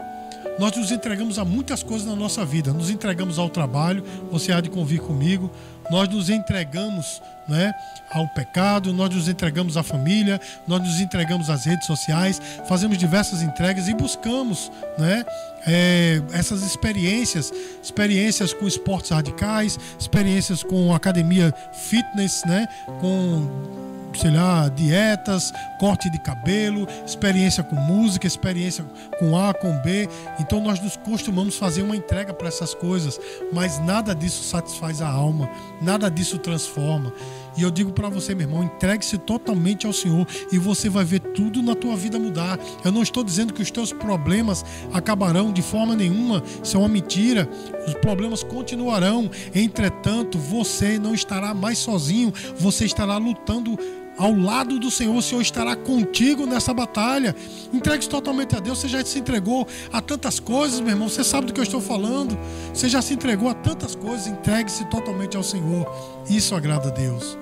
Nós 0.60 0.76
nos 0.78 0.92
entregamos 0.92 1.40
a 1.40 1.46
muitas 1.46 1.82
coisas 1.82 2.08
na 2.08 2.16
nossa 2.16 2.46
vida. 2.46 2.72
Nos 2.72 2.90
entregamos 2.90 3.40
ao 3.40 3.50
trabalho, 3.50 4.04
você 4.32 4.52
há 4.52 4.62
de 4.62 4.70
convir 4.70 5.02
comigo. 5.02 5.50
Nós 5.90 6.08
nos 6.10 6.30
entregamos 6.30 7.22
né, 7.48 7.74
ao 8.10 8.28
pecado, 8.28 8.94
nós 8.94 9.10
nos 9.10 9.28
entregamos 9.28 9.76
à 9.76 9.84
família, 9.84 10.40
nós 10.68 10.82
nos 10.82 11.02
entregamos 11.02 11.50
às 11.50 11.66
redes 11.66 11.86
sociais, 11.86 12.42
fazemos 12.68 12.98
diversas 12.98 13.42
entregas 13.42 13.88
e 13.88 13.94
buscamos 13.94 14.72
né, 14.98 15.26
é, 15.68 16.22
essas 16.32 16.64
experiências, 16.64 17.52
experiências 17.82 18.54
com 18.54 18.68
esportes 18.68 19.12
radicais, 19.12 19.78
experiências 20.00 20.64
com 20.64 20.94
academia 20.94 21.54
fitness, 21.74 22.44
né, 22.46 22.68
com 23.02 23.83
sei 24.16 24.32
lá, 24.32 24.70
dietas, 24.70 25.52
corte 25.80 26.10
de 26.10 26.20
cabelo, 26.20 26.88
experiência 27.06 27.64
com 27.64 27.76
música, 27.76 28.28
experiência 28.28 28.86
com 29.20 29.38
A, 29.38 29.54
com 29.54 29.78
B. 29.82 30.08
Então 30.40 30.62
nós 30.62 30.80
nos 30.80 30.96
costumamos 30.98 31.56
fazer 31.56 31.82
uma 31.82 31.96
entrega 31.96 32.34
para 32.34 32.48
essas 32.48 32.74
coisas, 32.74 33.20
mas 33.52 33.80
nada 33.80 34.14
disso 34.14 34.44
satisfaz 34.44 35.02
a 35.02 35.10
alma, 35.10 35.50
nada 35.82 36.10
disso 36.10 36.38
transforma. 36.38 37.14
E 37.56 37.62
eu 37.62 37.70
digo 37.70 37.92
para 37.92 38.10
você, 38.10 38.34
meu 38.34 38.48
irmão, 38.48 38.64
entregue-se 38.64 39.18
totalmente 39.18 39.86
ao 39.86 39.94
Senhor 39.94 40.26
e 40.52 40.58
você 40.58 40.90
vai 40.90 41.06
ver 41.06 41.20
tudo 41.20 41.62
na 41.62 41.76
tua 41.76 41.96
vida 41.96 42.18
mudar. 42.18 42.58
Eu 42.84 42.92
não 42.92 43.04
estou 43.04 43.24
dizendo 43.24 43.54
que 43.54 43.62
os 43.62 43.70
teus 43.70 43.94
problemas 43.94 44.66
acabarão 44.92 45.52
de 45.52 45.62
forma 45.62 45.96
nenhuma, 45.96 46.42
isso 46.64 46.76
é 46.76 46.80
uma 46.80 46.90
mentira. 46.90 47.48
Os 47.88 47.94
problemas 47.96 48.44
continuarão. 48.44 49.30
Entretanto, 49.54 50.38
você 50.38 50.98
não 50.98 51.14
estará 51.14 51.54
mais 51.54 51.78
sozinho, 51.78 52.34
você 52.58 52.86
estará 52.86 53.18
lutando 53.18 53.78
ao 54.18 54.34
lado 54.34 54.80
do 54.80 54.92
Senhor, 54.92 55.16
o 55.16 55.22
Senhor 55.22 55.42
estará 55.42 55.76
contigo 55.76 56.46
nessa 56.46 56.74
batalha. 56.74 57.36
Entregue-se 57.74 58.10
totalmente 58.10 58.56
a 58.56 58.60
Deus. 58.60 58.80
Você 58.80 58.88
já 58.88 59.04
se 59.04 59.20
entregou 59.20 59.68
a 59.92 60.02
tantas 60.02 60.40
coisas, 60.40 60.80
meu 60.80 60.90
irmão. 60.90 61.10
Você 61.10 61.24
sabe 61.24 61.48
do 61.48 61.54
que 61.54 61.60
eu 61.60 61.64
estou 61.64 61.82
falando. 61.82 62.38
Você 62.74 62.88
já 62.88 63.02
se 63.02 63.14
entregou 63.14 63.50
a 63.50 63.54
tantas 63.54 63.96
coisas. 63.96 64.28
Entregue-se 64.28 64.86
totalmente 64.86 65.36
ao 65.36 65.44
Senhor. 65.44 65.86
Isso 66.30 66.56
agrada 66.56 66.90
a 66.90 66.92
Deus. 66.92 67.38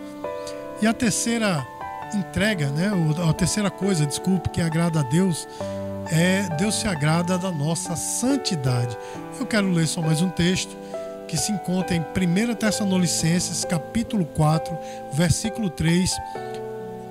E 0.81 0.87
a 0.87 0.93
terceira 0.93 1.65
entrega, 2.13 2.69
né? 2.69 2.91
A 3.29 3.33
terceira 3.33 3.69
coisa, 3.69 4.05
desculpe, 4.05 4.49
que 4.49 4.61
agrada 4.61 5.01
a 5.01 5.03
Deus 5.03 5.47
é 6.11 6.43
Deus 6.57 6.75
se 6.75 6.87
agrada 6.87 7.37
da 7.37 7.51
nossa 7.51 7.95
santidade. 7.95 8.97
Eu 9.39 9.45
quero 9.45 9.71
ler 9.71 9.87
só 9.87 10.01
mais 10.01 10.21
um 10.21 10.29
texto 10.29 10.75
que 11.27 11.37
se 11.37 11.51
encontra 11.51 11.95
em 11.95 12.01
1 12.01 12.55
Tessalonicenses, 12.55 13.63
capítulo 13.63 14.25
4, 14.25 14.77
versículo 15.13 15.69
3 15.69 16.11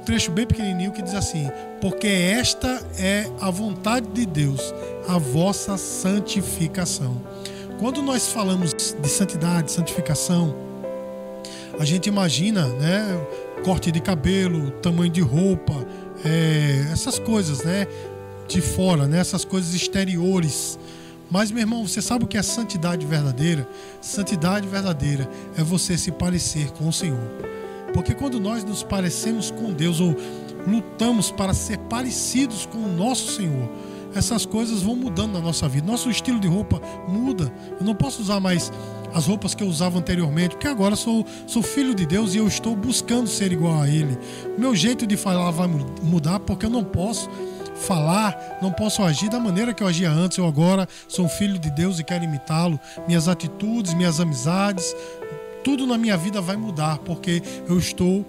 trecho 0.01 0.31
bem 0.31 0.47
pequenininho 0.47 0.93
que 0.93 1.03
diz 1.03 1.15
assim: 1.15 1.49
Porque 1.81 2.07
esta 2.07 2.83
é 2.99 3.31
a 3.41 3.51
vontade 3.51 4.09
de 4.09 4.27
Deus, 4.27 4.75
a 5.09 5.19
vossa 5.19 5.77
santificação. 5.77 7.21
Quando 7.79 8.03
nós 8.03 8.29
falamos 8.29 8.75
de 8.75 9.09
santidade, 9.09 9.73
santificação, 9.73 10.55
a 11.79 11.85
gente 11.85 12.09
imagina, 12.09 12.67
né, 12.67 13.27
corte 13.65 13.91
de 13.91 14.01
cabelo, 14.01 14.71
tamanho 14.83 15.11
de 15.11 15.23
roupa, 15.23 15.75
é, 16.25 16.85
essas 16.93 17.19
coisas, 17.19 17.65
né, 17.65 17.87
de 18.47 18.61
fora, 18.61 19.07
né, 19.07 19.19
essas 19.19 19.45
coisas 19.45 19.75
exteriores. 19.75 20.79
Mas, 21.31 21.51
meu 21.51 21.61
irmão, 21.61 21.87
você 21.87 22.03
sabe 22.03 22.25
o 22.25 22.29
que 22.29 22.37
é 22.37 22.43
santidade 22.43 23.07
verdadeira? 23.07 23.67
Santidade 24.01 24.67
verdadeira 24.67 25.29
é 25.57 25.63
você 25.63 25.97
se 25.97 26.11
parecer 26.11 26.71
com 26.73 26.89
o 26.89 26.93
Senhor. 26.93 27.60
Porque 27.93 28.15
quando 28.15 28.41
nós 28.41 28.65
nos 28.65 28.83
parecemos 28.83 29.51
com 29.51 29.73
Deus 29.73 30.01
ou 30.01 30.17
lutamos 30.67 31.31
para 31.31 31.55
ser 31.55 31.79
parecidos 31.79 32.67
com 32.67 32.79
o 32.79 32.93
nosso 32.93 33.33
Senhor, 33.33 33.69
essas 34.15 34.45
coisas 34.45 34.83
vão 34.83 34.97
mudando 34.97 35.33
na 35.33 35.41
nossa 35.41 35.69
vida. 35.69 35.87
Nosso 35.87 36.11
estilo 36.11 36.41
de 36.41 36.49
roupa 36.49 36.81
muda. 37.09 37.53
Eu 37.79 37.85
não 37.85 37.95
posso 37.95 38.23
usar 38.23 38.41
mais 38.41 38.73
as 39.15 39.27
roupas 39.27 39.55
que 39.55 39.63
eu 39.63 39.69
usava 39.69 39.99
anteriormente, 39.99 40.51
porque 40.51 40.69
agora 40.69 40.95
sou, 40.95 41.27
sou 41.47 41.63
filho 41.63 41.95
de 41.95 42.07
Deus 42.07 42.35
e 42.35 42.39
eu 42.39 42.47
estou 42.47 42.77
buscando 42.77 43.29
ser 43.29 43.53
igual 43.53 43.81
a 43.81 43.89
Ele. 43.89 44.17
Meu 44.57 44.75
jeito 44.75 45.07
de 45.07 45.17
falar 45.17 45.51
vai 45.51 45.69
mudar 46.03 46.41
porque 46.41 46.67
eu 46.67 46.71
não 46.71 46.85
posso 46.85 47.29
falar, 47.75 48.59
não 48.61 48.71
posso 48.71 49.03
agir 49.03 49.29
da 49.31 49.41
maneira 49.41 49.73
que 49.73 49.83
eu 49.83 49.87
agia 49.87 50.11
antes. 50.11 50.39
Eu 50.39 50.47
agora 50.47 50.89
sou 51.09 51.29
filho 51.29 51.59
de 51.59 51.71
Deus 51.71 51.99
e 51.99 52.05
quero 52.05 52.25
imitá-lo. 52.25 52.79
Minhas 53.07 53.27
atitudes, 53.27 53.95
minhas 53.95 54.21
amizades, 54.21 54.95
tudo 55.63 55.87
na 55.87 55.99
minha 55.99 56.17
vida 56.17 56.41
vai 56.41 56.57
mudar, 56.57 56.99
porque 56.99 57.43
eu 57.69 57.79
estou 57.79 58.27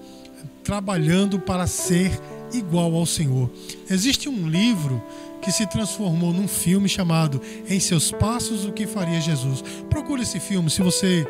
trabalhando 0.63 1.39
para 1.39 1.67
ser 1.67 2.11
igual 2.53 2.93
ao 2.95 3.05
Senhor. 3.05 3.49
Existe 3.89 4.29
um 4.29 4.47
livro 4.47 5.01
que 5.41 5.51
se 5.51 5.65
transformou 5.65 6.31
num 6.31 6.47
filme 6.47 6.87
chamado 6.87 7.41
Em 7.67 7.79
Seus 7.79 8.11
Passos 8.11 8.65
o 8.65 8.71
que 8.71 8.85
Faria 8.85 9.19
Jesus. 9.19 9.63
Procure 9.89 10.21
esse 10.21 10.39
filme 10.39 10.69
se 10.69 10.81
você 10.81 11.25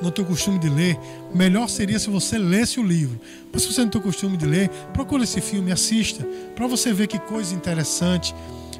não 0.00 0.10
tem 0.10 0.24
o 0.24 0.28
costume 0.28 0.58
de 0.58 0.68
ler, 0.68 0.98
melhor 1.34 1.68
seria 1.68 1.98
se 1.98 2.10
você 2.10 2.38
lesse 2.38 2.78
o 2.78 2.82
livro. 2.82 3.18
Mas 3.52 3.62
se 3.62 3.72
você 3.72 3.80
não 3.80 3.88
tem 3.88 4.00
o 4.00 4.04
costume 4.04 4.36
de 4.36 4.46
ler, 4.46 4.68
procure 4.92 5.24
esse 5.24 5.40
filme, 5.40 5.72
assista, 5.72 6.24
para 6.54 6.66
você 6.66 6.92
ver 6.92 7.06
que 7.06 7.18
coisa 7.18 7.54
interessante. 7.54 8.34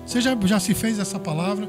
Você 0.07 0.21
já, 0.21 0.37
já 0.45 0.61
se 0.61 0.73
fez 0.73 0.99
essa 0.99 1.19
palavra? 1.19 1.69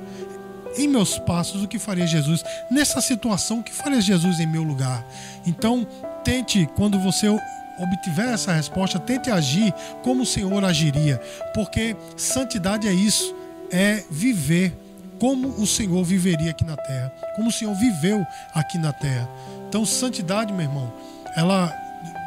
Em 0.77 0.87
meus 0.87 1.17
passos 1.19 1.63
o 1.63 1.67
que 1.67 1.79
faria 1.79 2.07
Jesus 2.07 2.43
nessa 2.69 3.01
situação, 3.01 3.59
o 3.59 3.63
que 3.63 3.73
faria 3.73 4.01
Jesus 4.01 4.39
em 4.39 4.47
meu 4.47 4.63
lugar. 4.63 5.05
Então, 5.45 5.85
tente 6.23 6.67
quando 6.75 6.99
você 6.99 7.27
obtiver 7.79 8.27
essa 8.29 8.53
resposta, 8.53 8.99
tente 8.99 9.29
agir 9.29 9.73
como 10.03 10.23
o 10.23 10.25
Senhor 10.25 10.63
agiria, 10.63 11.21
porque 11.53 11.95
santidade 12.15 12.87
é 12.87 12.93
isso, 12.93 13.35
é 13.71 14.03
viver 14.09 14.77
como 15.19 15.49
o 15.49 15.65
Senhor 15.65 16.03
viveria 16.03 16.51
aqui 16.51 16.63
na 16.63 16.75
terra, 16.75 17.11
como 17.35 17.49
o 17.49 17.51
Senhor 17.51 17.73
viveu 17.75 18.25
aqui 18.53 18.77
na 18.77 18.93
terra. 18.93 19.29
Então, 19.67 19.85
santidade, 19.85 20.53
meu 20.53 20.63
irmão, 20.63 20.93
ela 21.35 21.73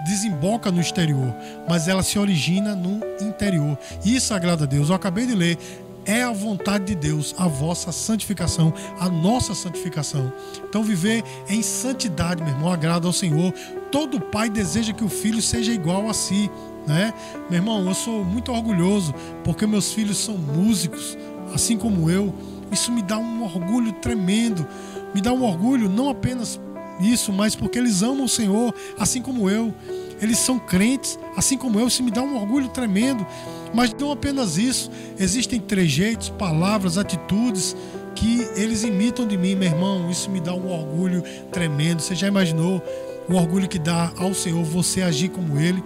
desemboca 0.04 0.70
no 0.70 0.80
exterior, 0.80 1.34
mas 1.68 1.88
ela 1.88 2.02
se 2.02 2.18
origina 2.18 2.74
no 2.74 3.00
interior. 3.20 3.78
Isso 4.04 4.32
agrada 4.34 4.64
a 4.64 4.66
Deus. 4.66 4.88
Eu 4.88 4.94
acabei 4.94 5.26
de 5.26 5.34
ler 5.34 5.58
é 6.04 6.22
a 6.22 6.32
vontade 6.32 6.86
de 6.86 6.94
Deus, 6.94 7.34
a 7.38 7.46
vossa 7.46 7.92
santificação, 7.92 8.72
a 8.98 9.08
nossa 9.08 9.54
santificação. 9.54 10.32
Então, 10.68 10.82
viver 10.82 11.22
em 11.48 11.62
santidade, 11.62 12.42
meu 12.42 12.52
irmão, 12.52 12.72
agrada 12.72 13.06
ao 13.06 13.12
Senhor. 13.12 13.52
Todo 13.90 14.20
pai 14.20 14.48
deseja 14.48 14.92
que 14.92 15.04
o 15.04 15.08
filho 15.08 15.42
seja 15.42 15.72
igual 15.72 16.08
a 16.08 16.14
si, 16.14 16.50
né? 16.86 17.12
Meu 17.48 17.58
irmão, 17.58 17.86
eu 17.86 17.94
sou 17.94 18.24
muito 18.24 18.52
orgulhoso 18.52 19.14
porque 19.44 19.66
meus 19.66 19.92
filhos 19.92 20.18
são 20.18 20.36
músicos, 20.36 21.16
assim 21.54 21.76
como 21.76 22.10
eu. 22.10 22.32
Isso 22.70 22.92
me 22.92 23.02
dá 23.02 23.18
um 23.18 23.42
orgulho 23.42 23.92
tremendo. 23.94 24.66
Me 25.14 25.20
dá 25.20 25.32
um 25.32 25.42
orgulho 25.42 25.88
não 25.88 26.08
apenas 26.08 26.60
isso, 27.00 27.32
mas 27.32 27.56
porque 27.56 27.78
eles 27.78 28.02
amam 28.02 28.24
o 28.24 28.28
Senhor, 28.28 28.74
assim 28.98 29.20
como 29.22 29.50
eu. 29.50 29.74
Eles 30.20 30.38
são 30.38 30.58
crentes, 30.58 31.18
assim 31.36 31.56
como 31.56 31.78
eu. 31.80 31.86
Isso 31.86 32.02
me 32.02 32.10
dá 32.10 32.22
um 32.22 32.36
orgulho 32.36 32.68
tremendo. 32.68 33.26
Mas 33.72 33.94
não 33.98 34.12
apenas 34.12 34.58
isso, 34.58 34.90
existem 35.18 35.60
trejeitos, 35.60 36.28
palavras, 36.28 36.98
atitudes 36.98 37.76
que 38.14 38.48
eles 38.56 38.82
imitam 38.82 39.26
de 39.26 39.36
mim, 39.38 39.54
meu 39.54 39.68
irmão. 39.68 40.10
Isso 40.10 40.30
me 40.30 40.40
dá 40.40 40.52
um 40.52 40.70
orgulho 40.70 41.22
tremendo. 41.50 42.00
Você 42.00 42.14
já 42.14 42.28
imaginou 42.28 42.82
o 43.28 43.34
orgulho 43.34 43.68
que 43.68 43.78
dá 43.78 44.12
ao 44.16 44.34
Senhor 44.34 44.62
você 44.64 45.02
agir 45.02 45.28
como 45.28 45.58
ele? 45.58 45.82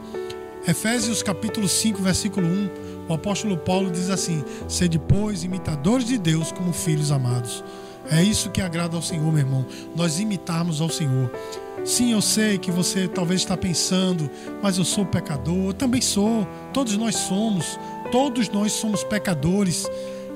Efésios 0.66 1.22
capítulo 1.22 1.68
5, 1.68 2.00
versículo 2.00 2.46
1, 2.46 2.70
o 3.06 3.12
apóstolo 3.12 3.56
Paulo 3.56 3.90
diz 3.90 4.08
assim: 4.08 4.42
Ser 4.66 4.88
depois 4.88 5.44
imitadores 5.44 6.06
de 6.06 6.16
Deus 6.16 6.50
como 6.50 6.72
filhos 6.72 7.12
amados. 7.12 7.62
É 8.10 8.22
isso 8.22 8.50
que 8.50 8.60
agrada 8.60 8.96
ao 8.96 9.02
Senhor, 9.02 9.30
meu 9.30 9.38
irmão. 9.38 9.66
Nós 9.94 10.18
imitarmos 10.18 10.80
ao 10.80 10.88
Senhor. 10.88 11.30
Sim, 11.84 12.12
eu 12.12 12.22
sei 12.22 12.56
que 12.56 12.70
você 12.70 13.06
talvez 13.06 13.42
está 13.42 13.58
pensando, 13.58 14.30
mas 14.62 14.78
eu 14.78 14.84
sou 14.84 15.04
pecador. 15.04 15.66
Eu 15.66 15.74
também 15.74 16.00
sou. 16.00 16.46
Todos 16.72 16.96
nós 16.96 17.14
somos. 17.14 17.78
Todos 18.10 18.48
nós 18.48 18.72
somos 18.72 19.04
pecadores. 19.04 19.86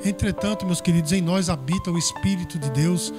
Entretanto, 0.05 0.67
meus 0.67 0.81
queridos, 0.81 1.13
em 1.13 1.23
nós 1.23 1.49
habita 1.49 1.91
o 1.91 1.99
Espírito 1.99 2.59
de 2.59 2.71
Deus. 2.71 3.13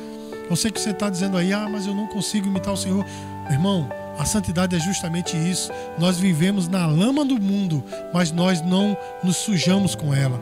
Eu 0.47 0.55
sei 0.55 0.71
que 0.71 0.79
você 0.79 0.91
está 0.91 1.09
dizendo 1.09 1.37
aí, 1.37 1.51
ah, 1.51 1.67
mas 1.69 1.87
eu 1.87 1.93
não 1.93 2.05
consigo 2.07 2.47
imitar 2.47 2.73
o 2.73 2.77
Senhor. 2.77 3.03
Irmão, 3.49 3.89
a 4.19 4.25
santidade 4.25 4.75
é 4.75 4.79
justamente 4.79 5.37
isso. 5.37 5.71
Nós 5.97 6.17
vivemos 6.17 6.67
na 6.67 6.85
lama 6.85 7.23
do 7.23 7.39
mundo, 7.41 7.81
mas 8.13 8.31
nós 8.31 8.61
não 8.61 8.97
nos 9.23 9.37
sujamos 9.37 9.95
com 9.95 10.13
ela. 10.13 10.39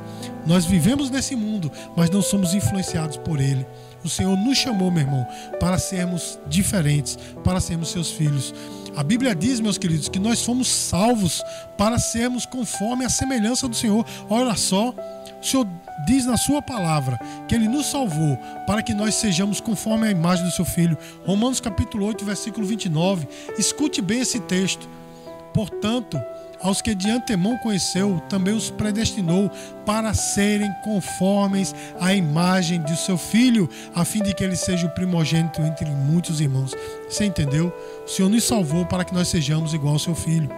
Nós 0.47 0.65
vivemos 0.65 1.11
nesse 1.11 1.35
mundo, 1.35 1.71
mas 1.95 2.09
não 2.09 2.21
somos 2.21 2.55
influenciados 2.55 3.17
por 3.17 3.39
ele. 3.39 3.67
O 4.03 4.09
Senhor 4.09 4.35
nos 4.35 4.57
chamou, 4.57 4.89
meu 4.89 5.03
irmão, 5.03 5.27
para 5.59 5.77
sermos 5.77 6.39
diferentes, 6.47 7.19
para 7.43 7.59
sermos 7.59 7.89
seus 7.89 8.09
filhos. 8.09 8.53
A 8.95 9.03
Bíblia 9.03 9.35
diz, 9.35 9.59
meus 9.59 9.77
queridos, 9.77 10.09
que 10.09 10.17
nós 10.17 10.43
fomos 10.43 10.67
salvos 10.67 11.43
para 11.77 11.99
sermos 11.99 12.47
conforme 12.47 13.05
a 13.05 13.09
semelhança 13.09 13.67
do 13.67 13.75
Senhor. 13.75 14.03
Olha 14.27 14.55
só, 14.55 14.89
o 14.89 15.45
Senhor 15.45 15.67
diz 16.05 16.25
na 16.25 16.37
sua 16.37 16.61
palavra 16.61 17.19
que 17.47 17.55
ele 17.55 17.67
nos 17.67 17.87
salvou 17.87 18.37
para 18.65 18.81
que 18.81 18.93
nós 18.93 19.15
sejamos 19.15 19.59
conforme 19.59 20.07
a 20.07 20.11
imagem 20.11 20.45
do 20.45 20.51
seu 20.51 20.65
filho. 20.65 20.97
Romanos 21.25 21.59
capítulo 21.59 22.05
8, 22.05 22.23
versículo 22.25 22.65
29. 22.65 23.27
Escute 23.57 24.01
bem 24.01 24.19
esse 24.19 24.39
texto. 24.39 24.87
Portanto, 25.53 26.21
aos 26.61 26.81
que 26.81 26.95
de 26.95 27.09
antemão 27.09 27.57
conheceu, 27.57 28.21
também 28.27 28.53
os 28.53 28.69
predestinou 28.69 29.49
para 29.85 30.13
serem 30.13 30.71
conformes 30.83 31.73
à 31.99 32.13
imagem 32.13 32.81
de 32.81 32.97
seu 32.97 33.17
filho, 33.17 33.69
a 33.93 34.03
fim 34.03 34.21
de 34.23 34.33
que 34.33 34.43
ele 34.43 34.55
seja 34.55 34.87
o 34.87 34.89
primogênito 34.89 35.61
entre 35.61 35.85
muitos 35.85 36.41
irmãos. 36.41 36.73
Você 37.09 37.25
entendeu? 37.25 37.71
O 38.05 38.09
Senhor 38.09 38.29
nos 38.29 38.43
salvou 38.43 38.85
para 38.85 39.05
que 39.05 39.13
nós 39.13 39.27
sejamos 39.27 39.73
igual 39.73 39.93
ao 39.93 39.99
seu 39.99 40.15
filho. 40.15 40.49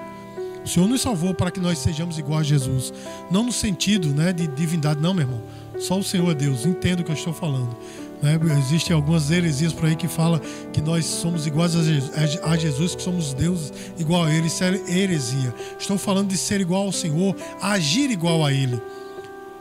O 0.69 0.71
Senhor 0.71 0.87
nos 0.87 1.01
salvou 1.01 1.33
para 1.33 1.49
que 1.49 1.59
nós 1.59 1.79
sejamos 1.79 2.19
igual 2.19 2.41
a 2.41 2.43
Jesus. 2.43 2.93
Não 3.31 3.41
no 3.41 3.51
sentido 3.51 4.09
né, 4.09 4.31
de 4.31 4.45
divindade, 4.45 5.01
não, 5.01 5.15
meu 5.15 5.23
irmão. 5.23 5.41
Só 5.79 5.97
o 5.97 6.03
Senhor 6.03 6.29
é 6.29 6.35
Deus. 6.35 6.63
Entendo 6.63 6.99
o 6.99 7.03
que 7.03 7.09
eu 7.09 7.15
estou 7.15 7.33
falando. 7.33 7.75
Né? 8.21 8.39
Existem 8.59 8.95
algumas 8.95 9.31
heresias 9.31 9.73
por 9.73 9.85
aí 9.85 9.95
que 9.95 10.07
falam 10.07 10.39
que 10.71 10.79
nós 10.79 11.05
somos 11.05 11.47
iguais 11.47 11.73
a 11.75 12.55
Jesus, 12.55 12.93
que 12.93 13.01
somos 13.01 13.33
deuses 13.33 13.73
igual 13.97 14.25
a 14.25 14.31
Ele. 14.31 14.45
Isso 14.45 14.63
é 14.63 14.75
heresia. 14.87 15.51
Estou 15.79 15.97
falando 15.97 16.29
de 16.29 16.37
ser 16.37 16.61
igual 16.61 16.83
ao 16.83 16.91
Senhor, 16.91 17.35
agir 17.59 18.11
igual 18.11 18.45
a 18.45 18.53
Ele. 18.53 18.79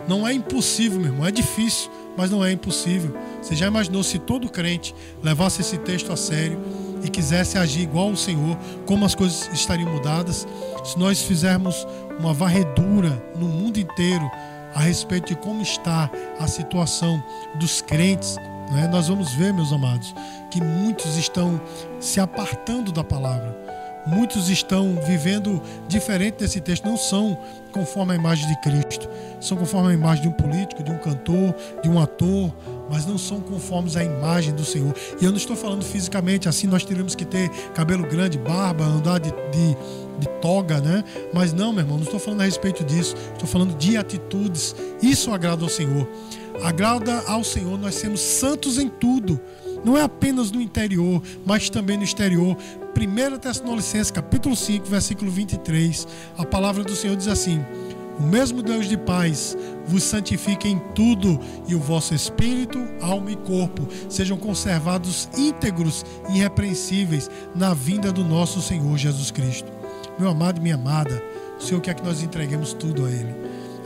Não 0.06 0.28
é 0.28 0.34
impossível, 0.34 1.00
meu 1.00 1.10
irmão. 1.10 1.26
É 1.26 1.30
difícil, 1.30 1.90
mas 2.18 2.30
não 2.30 2.44
é 2.44 2.52
impossível. 2.52 3.16
Você 3.40 3.56
já 3.56 3.66
imaginou 3.66 4.02
se 4.02 4.18
todo 4.18 4.46
crente 4.50 4.94
levasse 5.22 5.62
esse 5.62 5.78
texto 5.78 6.12
a 6.12 6.16
sério 6.18 6.60
e 7.02 7.08
quisesse 7.08 7.58
agir 7.58 7.82
igual 7.82 8.08
ao 8.08 8.16
Senhor, 8.16 8.56
como 8.86 9.04
as 9.04 9.14
coisas 9.14 9.48
estariam 9.52 9.90
mudadas? 9.90 10.46
Se 10.84 10.98
nós 10.98 11.22
fizermos 11.22 11.86
uma 12.18 12.32
varredura 12.32 13.22
no 13.36 13.46
mundo 13.46 13.78
inteiro 13.78 14.30
a 14.74 14.80
respeito 14.80 15.28
de 15.28 15.36
como 15.36 15.62
está 15.62 16.10
a 16.38 16.46
situação 16.46 17.22
dos 17.56 17.80
crentes, 17.80 18.36
né? 18.70 18.88
nós 18.90 19.08
vamos 19.08 19.32
ver, 19.32 19.52
meus 19.52 19.72
amados, 19.72 20.14
que 20.50 20.62
muitos 20.62 21.16
estão 21.16 21.60
se 22.00 22.20
apartando 22.20 22.92
da 22.92 23.02
palavra. 23.02 23.56
Muitos 24.06 24.48
estão 24.48 24.94
vivendo 25.04 25.60
diferente 25.86 26.38
desse 26.38 26.60
texto, 26.60 26.86
não 26.86 26.96
são 26.96 27.36
conforme 27.72 28.12
a 28.12 28.16
imagem 28.16 28.48
de 28.48 28.58
Cristo, 28.60 29.08
são 29.38 29.56
conforme 29.56 29.90
a 29.90 29.92
imagem 29.94 30.22
de 30.22 30.28
um 30.28 30.32
político, 30.32 30.82
de 30.82 30.90
um 30.90 30.96
cantor, 30.96 31.54
de 31.82 31.90
um 31.90 32.00
ator, 32.00 32.50
mas 32.90 33.06
não 33.06 33.18
são 33.18 33.40
conformes 33.40 33.96
à 33.96 34.04
imagem 34.04 34.54
do 34.54 34.64
Senhor. 34.64 34.94
E 35.20 35.24
eu 35.24 35.30
não 35.30 35.38
estou 35.38 35.56
falando 35.56 35.84
fisicamente, 35.84 36.48
assim 36.48 36.66
nós 36.66 36.84
teríamos 36.84 37.14
que 37.14 37.24
ter 37.24 37.48
cabelo 37.74 38.06
grande, 38.06 38.38
barba, 38.38 38.84
andar 38.84 39.18
de, 39.18 39.30
de 39.30 39.76
de 40.18 40.28
toga, 40.40 40.80
né? 40.80 41.04
Mas 41.32 41.52
não, 41.52 41.72
meu 41.72 41.82
irmão, 41.82 41.96
não 41.96 42.04
estou 42.04 42.18
falando 42.18 42.40
a 42.40 42.44
respeito 42.44 42.84
disso. 42.84 43.14
Estou 43.32 43.48
falando 43.48 43.76
de 43.76 43.96
atitudes. 43.96 44.74
Isso 45.00 45.32
agrada 45.32 45.62
ao 45.62 45.68
Senhor. 45.68 46.08
Agrada 46.62 47.22
ao 47.26 47.44
Senhor 47.44 47.78
nós 47.78 47.94
sermos 47.94 48.20
santos 48.20 48.78
em 48.78 48.88
tudo. 48.88 49.40
Não 49.84 49.96
é 49.96 50.02
apenas 50.02 50.50
no 50.50 50.60
interior, 50.60 51.22
mas 51.46 51.70
também 51.70 51.96
no 51.96 52.02
exterior. 52.02 52.56
1 52.96 53.38
Tessalonicenses, 53.38 54.10
capítulo 54.10 54.56
5, 54.56 54.86
versículo 54.86 55.30
23. 55.30 56.06
A 56.36 56.44
palavra 56.44 56.82
do 56.82 56.96
Senhor 56.96 57.16
diz 57.16 57.28
assim: 57.28 57.64
O 58.18 58.22
mesmo 58.22 58.62
Deus 58.62 58.88
de 58.88 58.96
paz 58.96 59.56
vos 59.86 60.02
santifique 60.02 60.68
em 60.68 60.78
tudo, 60.94 61.38
e 61.68 61.74
o 61.74 61.80
vosso 61.80 62.14
espírito, 62.14 62.78
alma 63.00 63.30
e 63.30 63.36
corpo 63.36 63.86
sejam 64.08 64.36
conservados 64.36 65.28
íntegros 65.36 66.04
e 66.28 66.38
irrepreensíveis 66.38 67.30
na 67.54 67.72
vinda 67.72 68.12
do 68.12 68.24
nosso 68.24 68.60
Senhor 68.60 68.96
Jesus 68.98 69.30
Cristo. 69.30 69.70
Meu 70.18 70.28
amado 70.28 70.58
e 70.58 70.60
minha 70.60 70.74
amada, 70.74 71.22
o 71.58 71.62
Senhor 71.62 71.80
quer 71.80 71.94
que 71.94 72.04
nós 72.04 72.22
entreguemos 72.22 72.72
tudo 72.72 73.06
a 73.06 73.10
Ele. 73.10 73.34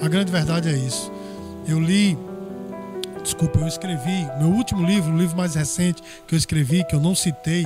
A 0.00 0.08
grande 0.08 0.32
verdade 0.32 0.68
é 0.68 0.76
isso. 0.76 1.12
Eu 1.68 1.78
li, 1.78 2.18
desculpa, 3.22 3.58
eu 3.58 3.68
escrevi, 3.68 4.26
meu 4.38 4.48
último 4.48 4.84
livro, 4.84 5.12
o 5.12 5.16
livro 5.16 5.36
mais 5.36 5.54
recente 5.54 6.02
que 6.26 6.34
eu 6.34 6.38
escrevi, 6.38 6.84
que 6.84 6.94
eu 6.94 7.00
não 7.00 7.14
citei, 7.14 7.64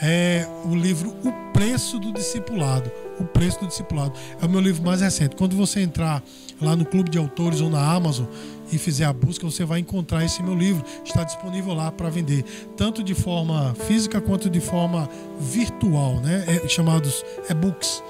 é 0.00 0.46
o 0.64 0.74
livro 0.74 1.14
O 1.24 1.52
Preço 1.52 1.98
do 1.98 2.12
Discipulado. 2.12 2.90
O 3.18 3.24
Preço 3.24 3.60
do 3.60 3.66
Discipulado. 3.66 4.12
É 4.40 4.46
o 4.46 4.48
meu 4.48 4.60
livro 4.60 4.84
mais 4.84 5.00
recente. 5.00 5.36
Quando 5.36 5.56
você 5.56 5.80
entrar 5.80 6.22
lá 6.60 6.74
no 6.74 6.84
Clube 6.84 7.10
de 7.10 7.18
Autores 7.18 7.60
ou 7.60 7.70
na 7.70 7.92
Amazon 7.92 8.26
e 8.72 8.78
fizer 8.78 9.04
a 9.04 9.12
busca, 9.12 9.44
você 9.44 9.64
vai 9.64 9.80
encontrar 9.80 10.24
esse 10.24 10.42
meu 10.42 10.54
livro. 10.54 10.84
Está 11.04 11.22
disponível 11.22 11.74
lá 11.74 11.92
para 11.92 12.08
vender, 12.10 12.44
tanto 12.76 13.02
de 13.02 13.14
forma 13.14 13.74
física 13.86 14.20
quanto 14.20 14.50
de 14.50 14.60
forma 14.60 15.08
virtual, 15.38 16.20
né? 16.20 16.44
É, 16.46 16.68
chamados 16.68 17.24
e-books. 17.48 18.02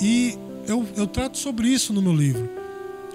E 0.00 0.38
eu, 0.68 0.86
eu 0.96 1.06
trato 1.06 1.38
sobre 1.38 1.68
isso 1.68 1.92
no 1.92 2.02
meu 2.02 2.14
livro. 2.14 2.48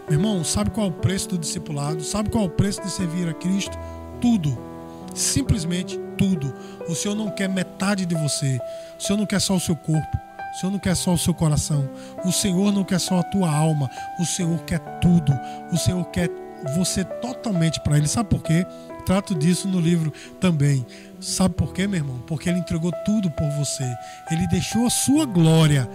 Meu 0.10 0.20
irmão, 0.20 0.44
sabe 0.44 0.72
qual 0.72 0.88
é 0.88 0.90
o 0.90 0.94
preço 0.94 1.30
do 1.30 1.38
discipulado? 1.38 2.04
Sabe 2.04 2.30
qual 2.30 2.44
é 2.44 2.48
o 2.48 2.50
preço 2.50 2.82
de 2.82 2.92
servir 2.92 3.30
a 3.30 3.34
Cristo? 3.34 3.78
Tudo. 4.20 4.71
Simplesmente 5.14 6.00
tudo. 6.18 6.54
O 6.88 6.96
Senhor 6.96 7.16
não 7.16 7.30
quer 7.30 7.50
metade 7.50 8.06
de 8.06 8.16
você. 8.16 8.60
O 9.00 9.04
Senhor 9.04 9.18
não 9.18 9.26
quer 9.26 9.40
só 9.40 9.56
o 9.56 9.60
seu 9.60 9.76
corpo. 9.76 10.18
O 10.54 10.60
Senhor 10.60 10.72
não 10.72 10.80
quer 10.80 10.96
só 10.96 11.14
o 11.14 11.18
seu 11.18 11.34
coração. 11.34 11.90
O 12.26 12.32
Senhor 12.32 12.72
não 12.72 12.84
quer 12.84 13.00
só 13.00 13.20
a 13.20 13.24
tua 13.24 13.50
alma. 13.50 13.90
O 14.20 14.26
Senhor 14.26 14.62
quer 14.64 14.80
tudo. 15.00 15.34
O 15.72 15.78
Senhor 15.78 16.04
quer 16.06 16.30
você 16.76 17.04
totalmente 17.04 17.80
para 17.82 17.98
Ele. 17.98 18.08
Sabe 18.08 18.30
por 18.30 18.44
quê? 18.44 18.66
Trato 19.06 19.34
disso 19.34 19.68
no 19.68 19.80
livro 19.80 20.12
também. 20.40 20.86
Sabe 21.20 21.56
por 21.56 21.74
quê, 21.74 21.88
meu 21.88 22.00
irmão? 22.00 22.20
Porque 22.28 22.50
Ele 22.50 22.60
entregou 22.60 22.92
tudo 23.06 23.32
por 23.32 23.50
você. 23.52 23.86
Ele 24.30 24.48
deixou 24.48 24.86
a 24.86 24.90
sua 24.90 25.26
glória 25.26 25.90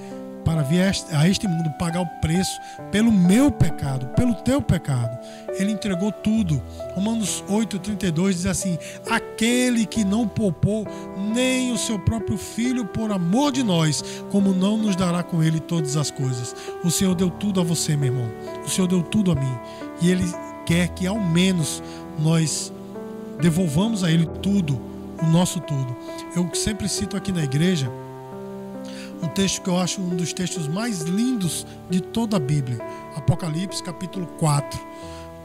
para 0.46 0.62
vir 0.62 0.80
a 1.10 1.28
este 1.28 1.48
mundo 1.48 1.68
pagar 1.70 2.02
o 2.02 2.06
preço 2.20 2.60
pelo 2.92 3.10
meu 3.10 3.50
pecado, 3.50 4.06
pelo 4.14 4.32
teu 4.32 4.62
pecado. 4.62 5.18
Ele 5.58 5.72
entregou 5.72 6.12
tudo. 6.12 6.62
Romanos 6.94 7.42
8,32 7.50 8.28
diz 8.28 8.46
assim: 8.46 8.78
Aquele 9.10 9.84
que 9.84 10.04
não 10.04 10.28
poupou 10.28 10.86
nem 11.34 11.72
o 11.72 11.76
seu 11.76 11.98
próprio 11.98 12.38
filho 12.38 12.84
por 12.84 13.10
amor 13.10 13.50
de 13.50 13.64
nós, 13.64 14.04
como 14.30 14.54
não 14.54 14.78
nos 14.78 14.94
dará 14.94 15.24
com 15.24 15.42
ele 15.42 15.58
todas 15.58 15.96
as 15.96 16.12
coisas. 16.12 16.54
O 16.84 16.92
Senhor 16.92 17.16
deu 17.16 17.28
tudo 17.28 17.60
a 17.60 17.64
você, 17.64 17.96
meu 17.96 18.12
irmão. 18.12 18.30
O 18.64 18.68
Senhor 18.68 18.86
deu 18.86 19.02
tudo 19.02 19.32
a 19.32 19.34
mim. 19.34 19.58
E 20.00 20.12
Ele 20.12 20.24
quer 20.64 20.88
que 20.90 21.08
ao 21.08 21.18
menos 21.18 21.82
nós 22.20 22.72
devolvamos 23.40 24.04
a 24.04 24.10
Ele 24.12 24.26
tudo, 24.40 24.80
o 25.20 25.26
nosso 25.26 25.58
tudo. 25.58 25.96
Eu 26.36 26.48
sempre 26.54 26.88
cito 26.88 27.16
aqui 27.16 27.32
na 27.32 27.42
igreja 27.42 27.90
um 29.22 29.28
texto 29.28 29.62
que 29.62 29.70
eu 29.70 29.78
acho 29.78 30.00
um 30.00 30.16
dos 30.16 30.32
textos 30.32 30.68
mais 30.68 31.02
lindos 31.02 31.66
de 31.88 32.00
toda 32.00 32.36
a 32.36 32.40
Bíblia, 32.40 32.78
Apocalipse 33.16 33.82
capítulo 33.82 34.26
4, 34.38 34.78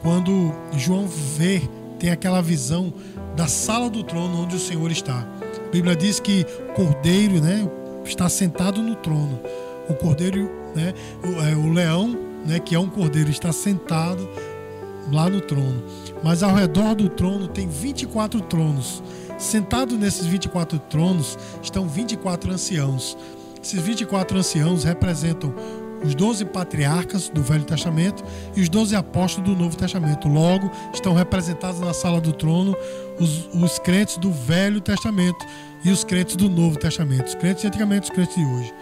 quando 0.02 0.52
João 0.76 1.06
vê, 1.06 1.62
tem 1.98 2.10
aquela 2.10 2.42
visão 2.42 2.92
da 3.36 3.46
sala 3.46 3.88
do 3.88 4.02
trono 4.02 4.42
onde 4.42 4.56
o 4.56 4.58
Senhor 4.58 4.90
está. 4.90 5.26
A 5.66 5.70
Bíblia 5.70 5.94
diz 5.94 6.18
que 6.18 6.44
o 6.70 6.72
cordeiro, 6.74 7.40
né, 7.40 7.68
está 8.04 8.28
sentado 8.28 8.82
no 8.82 8.96
trono. 8.96 9.40
O 9.88 9.94
cordeiro, 9.94 10.50
né, 10.74 10.92
o, 11.24 11.40
é, 11.40 11.54
o 11.54 11.72
leão, 11.72 12.18
né, 12.44 12.58
que 12.58 12.74
é 12.74 12.78
um 12.78 12.88
cordeiro, 12.88 13.30
está 13.30 13.52
sentado 13.52 14.28
lá 15.10 15.28
no 15.28 15.40
trono. 15.40 15.82
Mas 16.22 16.42
ao 16.42 16.54
redor 16.54 16.94
do 16.94 17.08
trono 17.08 17.48
tem 17.48 17.68
24 17.68 18.40
tronos. 18.42 19.02
Sentado 19.38 19.96
nesses 19.96 20.26
24 20.26 20.78
tronos 20.78 21.38
estão 21.62 21.88
24 21.88 22.52
anciãos. 22.52 23.16
Esses 23.62 23.80
24 23.80 24.38
anciãos 24.38 24.84
representam 24.84 25.54
os 26.04 26.16
12 26.16 26.44
patriarcas 26.46 27.28
do 27.28 27.42
Velho 27.42 27.64
Testamento 27.64 28.24
e 28.56 28.60
os 28.60 28.68
12 28.68 28.96
apóstolos 28.96 29.50
do 29.50 29.56
Novo 29.56 29.76
Testamento. 29.76 30.26
Logo, 30.26 30.70
estão 30.92 31.14
representados 31.14 31.80
na 31.80 31.94
sala 31.94 32.20
do 32.20 32.32
trono 32.32 32.76
os, 33.20 33.48
os 33.54 33.78
crentes 33.78 34.16
do 34.16 34.32
Velho 34.32 34.80
Testamento 34.80 35.46
e 35.84 35.90
os 35.90 36.02
crentes 36.02 36.34
do 36.34 36.48
Novo 36.48 36.76
Testamento. 36.76 37.28
Os 37.28 37.34
crentes 37.36 37.62
de 37.62 37.68
antigamente 37.68 38.10
os 38.10 38.10
crentes 38.10 38.34
de 38.34 38.44
hoje. 38.44 38.74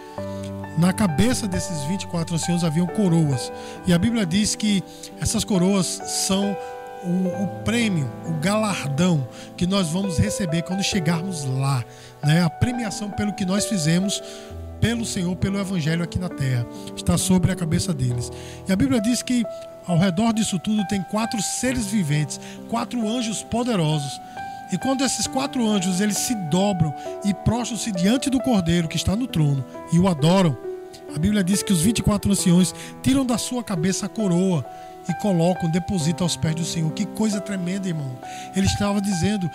Na 0.79 0.91
cabeça 0.91 1.47
desses 1.47 1.83
24 1.83 2.33
anciãos 2.33 2.63
haviam 2.63 2.87
coroas. 2.87 3.51
E 3.85 3.93
a 3.93 3.99
Bíblia 3.99 4.25
diz 4.25 4.55
que 4.55 4.83
essas 5.19 5.43
coroas 5.43 5.85
são 5.85 6.57
o, 7.03 7.43
o, 7.43 7.47
prêmio, 7.63 8.09
o 8.25 8.33
galardão 8.39 9.27
que 9.57 9.65
nós 9.67 9.89
vamos 9.89 10.17
receber 10.17 10.61
quando 10.63 10.83
chegarmos 10.83 11.45
lá, 11.45 11.83
né? 12.23 12.43
A 12.43 12.49
premiação 12.49 13.09
pelo 13.09 13.33
que 13.33 13.45
nós 13.45 13.65
fizemos 13.65 14.21
pelo 14.81 15.05
Senhor, 15.05 15.35
pelo 15.35 15.59
Evangelho 15.59 16.03
aqui 16.03 16.17
na 16.17 16.27
terra, 16.27 16.65
está 16.95 17.17
sobre 17.17 17.51
a 17.51 17.55
cabeça 17.55 17.93
deles. 17.93 18.31
E 18.67 18.73
a 18.73 18.75
Bíblia 18.75 18.99
diz 18.99 19.21
que 19.21 19.43
ao 19.85 19.97
redor 19.97 20.33
disso 20.33 20.59
tudo 20.59 20.85
tem 20.87 21.01
quatro 21.03 21.39
seres 21.41 21.85
viventes, 21.85 22.39
quatro 22.67 23.07
anjos 23.07 23.43
poderosos. 23.43 24.19
E 24.73 24.77
quando 24.77 25.03
esses 25.03 25.27
quatro 25.27 25.65
anjos 25.65 26.01
eles 26.01 26.17
se 26.17 26.33
dobram 26.49 26.93
e 27.23 27.33
prostram-se 27.33 27.91
diante 27.91 28.29
do 28.29 28.39
Cordeiro 28.39 28.87
que 28.87 28.97
está 28.97 29.15
no 29.15 29.27
trono 29.27 29.63
e 29.93 29.99
o 29.99 30.07
adoram, 30.07 30.57
a 31.15 31.19
Bíblia 31.19 31.43
diz 31.43 31.61
que 31.61 31.73
os 31.73 31.81
24 31.81 32.31
anciões 32.31 32.73
tiram 33.03 33.25
da 33.25 33.37
sua 33.37 33.63
cabeça 33.63 34.05
a 34.05 34.09
coroa 34.09 34.65
e 35.09 35.13
colocam, 35.15 35.69
depositam 35.69 36.25
aos 36.25 36.35
pés 36.35 36.55
do 36.55 36.65
Senhor. 36.65 36.91
Que 36.91 37.05
coisa 37.05 37.39
tremenda, 37.41 37.87
irmão. 37.87 38.17
Ele 38.55 38.65
estava 38.65 39.01
dizendo: 39.01 39.49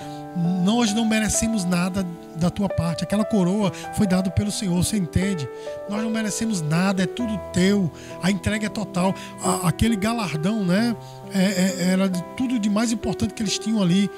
Nós 0.65 0.93
não 0.93 1.05
merecemos 1.05 1.65
nada 1.65 2.07
da 2.37 2.51
tua 2.51 2.69
parte. 2.69 3.05
Aquela 3.05 3.25
coroa 3.25 3.73
foi 3.95 4.07
dada 4.07 4.31
pelo 4.31 4.51
Senhor, 4.51 4.75
você 4.75 4.97
entende? 4.97 5.49
Nós 5.89 6.03
não 6.03 6.11
merecemos 6.11 6.61
nada, 6.61 7.03
é 7.03 7.07
tudo 7.07 7.39
teu. 7.53 7.91
A 8.23 8.31
entrega 8.31 8.67
é 8.67 8.71
total. 8.71 9.15
aquele 9.63 9.97
galardão, 9.97 10.65
né? 10.65 10.95
É, 11.33 11.45
é, 11.45 11.91
era 11.93 12.09
tudo 12.37 12.59
de 12.59 12.71
mais 12.71 12.93
importante 12.93 13.35
que 13.35 13.43
eles 13.43 13.59
tinham 13.59 13.83
ali. 13.83 14.11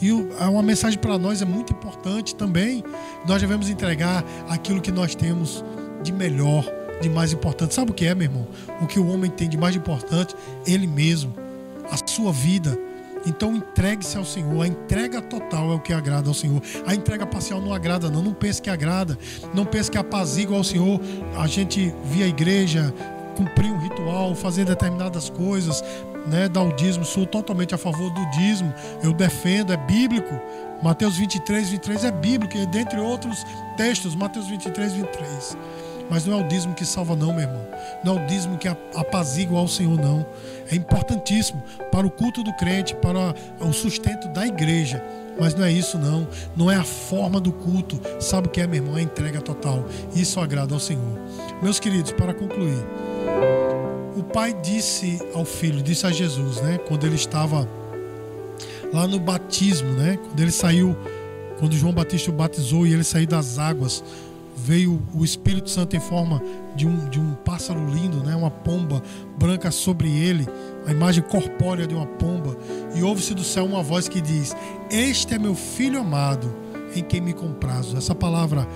E 0.00 0.10
uma 0.10 0.62
mensagem 0.62 0.98
para 0.98 1.16
nós 1.16 1.42
é 1.42 1.44
muito 1.44 1.72
importante 1.72 2.34
também. 2.34 2.82
Nós 3.24 3.40
devemos 3.40 3.70
entregar 3.70 4.24
aquilo 4.48 4.80
que 4.80 4.90
nós 4.90 5.14
temos 5.14 5.64
de 6.02 6.12
melhor 6.12 6.64
de 7.00 7.08
mais 7.08 7.32
importante. 7.32 7.74
Sabe 7.74 7.90
o 7.90 7.94
que 7.94 8.06
é, 8.06 8.14
meu 8.14 8.26
irmão? 8.26 8.46
O 8.80 8.86
que 8.86 8.98
o 8.98 9.06
homem 9.08 9.30
tem 9.30 9.48
de 9.48 9.56
mais 9.56 9.74
importante? 9.74 10.34
Ele 10.66 10.86
mesmo, 10.86 11.34
a 11.90 11.96
sua 12.06 12.32
vida. 12.32 12.78
Então 13.26 13.54
entregue-se 13.54 14.16
ao 14.16 14.24
Senhor. 14.24 14.62
A 14.62 14.66
entrega 14.66 15.20
total 15.22 15.72
é 15.72 15.74
o 15.74 15.80
que 15.80 15.92
agrada 15.92 16.28
ao 16.28 16.34
Senhor. 16.34 16.60
A 16.86 16.94
entrega 16.94 17.26
parcial 17.26 17.60
não 17.60 17.72
agrada, 17.72 18.10
não. 18.10 18.22
Não 18.22 18.34
pense 18.34 18.60
que 18.60 18.70
agrada. 18.70 19.18
Não 19.54 19.64
pense 19.64 19.90
que 19.90 19.98
apazigua 19.98 20.56
ao 20.56 20.64
Senhor. 20.64 21.00
A 21.36 21.46
gente 21.46 21.94
via 22.04 22.24
a 22.24 22.28
igreja 22.28 22.92
cumprir 23.36 23.70
um 23.72 23.78
ritual, 23.78 24.34
fazer 24.34 24.64
determinadas 24.64 25.30
coisas, 25.30 25.82
né, 26.26 26.48
dar 26.48 26.62
o 26.62 26.72
dízimo. 26.74 27.04
Sou 27.04 27.26
totalmente 27.26 27.74
a 27.74 27.78
favor 27.78 28.10
do 28.10 28.30
dízimo. 28.30 28.72
Eu 29.02 29.12
defendo, 29.12 29.72
é 29.72 29.76
bíblico. 29.76 30.34
Mateus 30.82 31.16
23, 31.16 31.70
23 31.70 32.04
é 32.04 32.10
bíblico, 32.10 32.54
dentre 32.66 32.98
outros 32.98 33.44
textos, 33.76 34.16
Mateus 34.16 34.48
23, 34.48 34.92
23. 34.94 35.56
Mas 36.12 36.26
não 36.26 36.38
é 36.38 36.44
o 36.44 36.46
dízimo 36.46 36.74
que 36.74 36.84
salva, 36.84 37.16
não, 37.16 37.32
meu 37.32 37.40
irmão. 37.40 37.66
Não 38.04 38.18
é 38.18 38.22
o 38.22 38.26
dízimo 38.26 38.58
que 38.58 38.68
apazigua 38.68 39.58
ao 39.58 39.66
Senhor, 39.66 39.98
não. 39.98 40.26
É 40.70 40.74
importantíssimo 40.76 41.62
para 41.90 42.06
o 42.06 42.10
culto 42.10 42.44
do 42.44 42.52
crente, 42.58 42.94
para 42.94 43.34
o 43.58 43.72
sustento 43.72 44.28
da 44.28 44.46
igreja. 44.46 45.02
Mas 45.40 45.54
não 45.54 45.64
é 45.64 45.72
isso, 45.72 45.96
não. 45.96 46.28
Não 46.54 46.70
é 46.70 46.76
a 46.76 46.84
forma 46.84 47.40
do 47.40 47.50
culto. 47.50 47.98
Sabe 48.20 48.46
o 48.46 48.50
que 48.50 48.60
é, 48.60 48.66
meu 48.66 48.82
irmão? 48.82 48.98
É 48.98 49.00
a 49.00 49.02
entrega 49.02 49.40
total. 49.40 49.86
Isso 50.14 50.38
agrada 50.38 50.74
ao 50.74 50.80
Senhor. 50.80 51.18
Meus 51.62 51.80
queridos, 51.80 52.12
para 52.12 52.34
concluir. 52.34 52.84
O 54.14 54.22
pai 54.22 54.52
disse 54.52 55.18
ao 55.34 55.46
filho, 55.46 55.82
disse 55.82 56.06
a 56.06 56.10
Jesus, 56.10 56.60
né? 56.60 56.76
Quando 56.76 57.06
ele 57.06 57.16
estava 57.16 57.66
lá 58.92 59.06
no 59.06 59.18
batismo, 59.18 59.94
né? 59.94 60.18
Quando 60.22 60.40
ele 60.40 60.52
saiu, 60.52 60.94
quando 61.58 61.74
João 61.74 61.94
Batista 61.94 62.30
o 62.30 62.34
batizou 62.34 62.86
e 62.86 62.92
ele 62.92 63.02
saiu 63.02 63.26
das 63.26 63.58
águas 63.58 64.04
veio 64.56 65.02
o 65.14 65.24
Espírito 65.24 65.70
Santo 65.70 65.96
em 65.96 66.00
forma 66.00 66.42
de 66.74 66.86
um, 66.86 67.08
de 67.08 67.18
um 67.18 67.34
pássaro 67.34 67.84
lindo, 67.86 68.22
né? 68.22 68.34
uma 68.34 68.50
pomba 68.50 69.02
branca 69.38 69.70
sobre 69.70 70.08
ele, 70.10 70.46
a 70.86 70.90
imagem 70.90 71.22
corpórea 71.22 71.86
de 71.86 71.94
uma 71.94 72.06
pomba, 72.06 72.56
e 72.94 73.02
ouve-se 73.02 73.34
do 73.34 73.44
céu 73.44 73.64
uma 73.64 73.82
voz 73.82 74.08
que 74.08 74.20
diz: 74.20 74.54
Este 74.90 75.34
é 75.34 75.38
meu 75.38 75.54
filho 75.54 76.00
amado, 76.00 76.54
em 76.94 77.02
quem 77.02 77.20
me 77.20 77.32
comprazo. 77.32 77.96
Essa 77.96 78.14
palavra, 78.14 78.66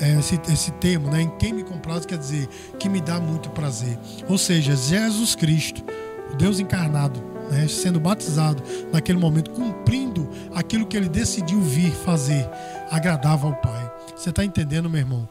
é, 0.00 0.18
esse, 0.18 0.40
esse 0.50 0.70
termo, 0.72 1.10
né? 1.10 1.22
em 1.22 1.30
quem 1.38 1.52
me 1.52 1.62
comprazo, 1.62 2.06
quer 2.06 2.18
dizer 2.18 2.48
que 2.78 2.88
me 2.88 3.00
dá 3.00 3.20
muito 3.20 3.50
prazer. 3.50 3.98
Ou 4.28 4.38
seja, 4.38 4.74
Jesus 4.76 5.34
Cristo, 5.34 5.82
o 6.32 6.36
Deus 6.36 6.60
encarnado, 6.60 7.22
né? 7.50 7.66
sendo 7.68 8.00
batizado 8.00 8.62
naquele 8.92 9.18
momento, 9.18 9.50
cumprindo 9.50 10.28
aquilo 10.54 10.86
que 10.86 10.96
ele 10.96 11.08
decidiu 11.08 11.60
vir 11.60 11.92
fazer, 11.92 12.48
agradava 12.90 13.46
ao 13.46 13.54
Pai. 13.54 13.89
Você 14.20 14.28
está 14.28 14.44
entendendo, 14.44 14.90
meu 14.90 15.00
irmão? 15.00 15.26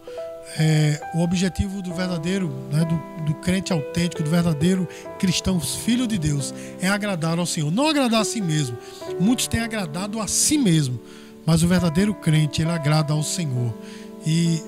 É, 0.58 1.00
o 1.14 1.20
objetivo 1.20 1.80
do 1.80 1.94
verdadeiro, 1.94 2.52
né, 2.72 2.84
do, 2.84 3.24
do, 3.24 3.36
crente 3.36 3.72
autêntico, 3.72 4.24
do 4.24 4.32
verdadeiro 4.32 4.88
cristão, 5.20 5.60
filho 5.60 6.08
de 6.08 6.18
Deus, 6.18 6.56
é 6.82 6.88
agradar 6.88 7.38
ao 7.38 7.46
Senhor. 7.46 7.70
Não 7.72 7.88
agradar 7.88 8.22
a 8.22 8.26
si 8.26 8.42
mesmo. 8.42 8.76
Muitos 9.20 9.46
têm 9.46 9.60
agradado 9.60 10.20
a 10.20 10.26
si 10.26 10.58
mesmo, 10.58 11.00
mas 11.46 11.62
o 11.62 11.68
verdadeiro 11.68 12.16
crente, 12.16 12.64
ele 12.64 12.72
agrada 12.72 13.14
ao 13.14 13.22
Senhor. 13.22 13.72
E 14.26 14.60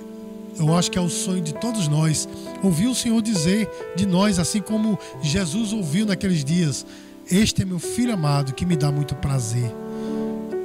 eu 0.55 0.77
acho 0.77 0.91
que 0.91 0.99
é 0.99 1.01
o 1.01 1.09
sonho 1.09 1.41
de 1.41 1.55
todos 1.55 1.87
nós 1.87 2.29
ouvir 2.61 2.89
o 2.89 2.93
Senhor 2.93 3.19
dizer 3.23 3.67
de 3.95 4.05
nós, 4.05 4.37
assim 4.37 4.61
como 4.61 4.99
Jesus 5.23 5.73
ouviu 5.73 6.05
naqueles 6.05 6.45
dias: 6.45 6.85
Este 7.27 7.63
é 7.63 7.65
meu 7.65 7.79
filho 7.79 8.13
amado 8.13 8.53
que 8.53 8.67
me 8.67 8.75
dá 8.75 8.91
muito 8.91 9.15
prazer. 9.15 9.73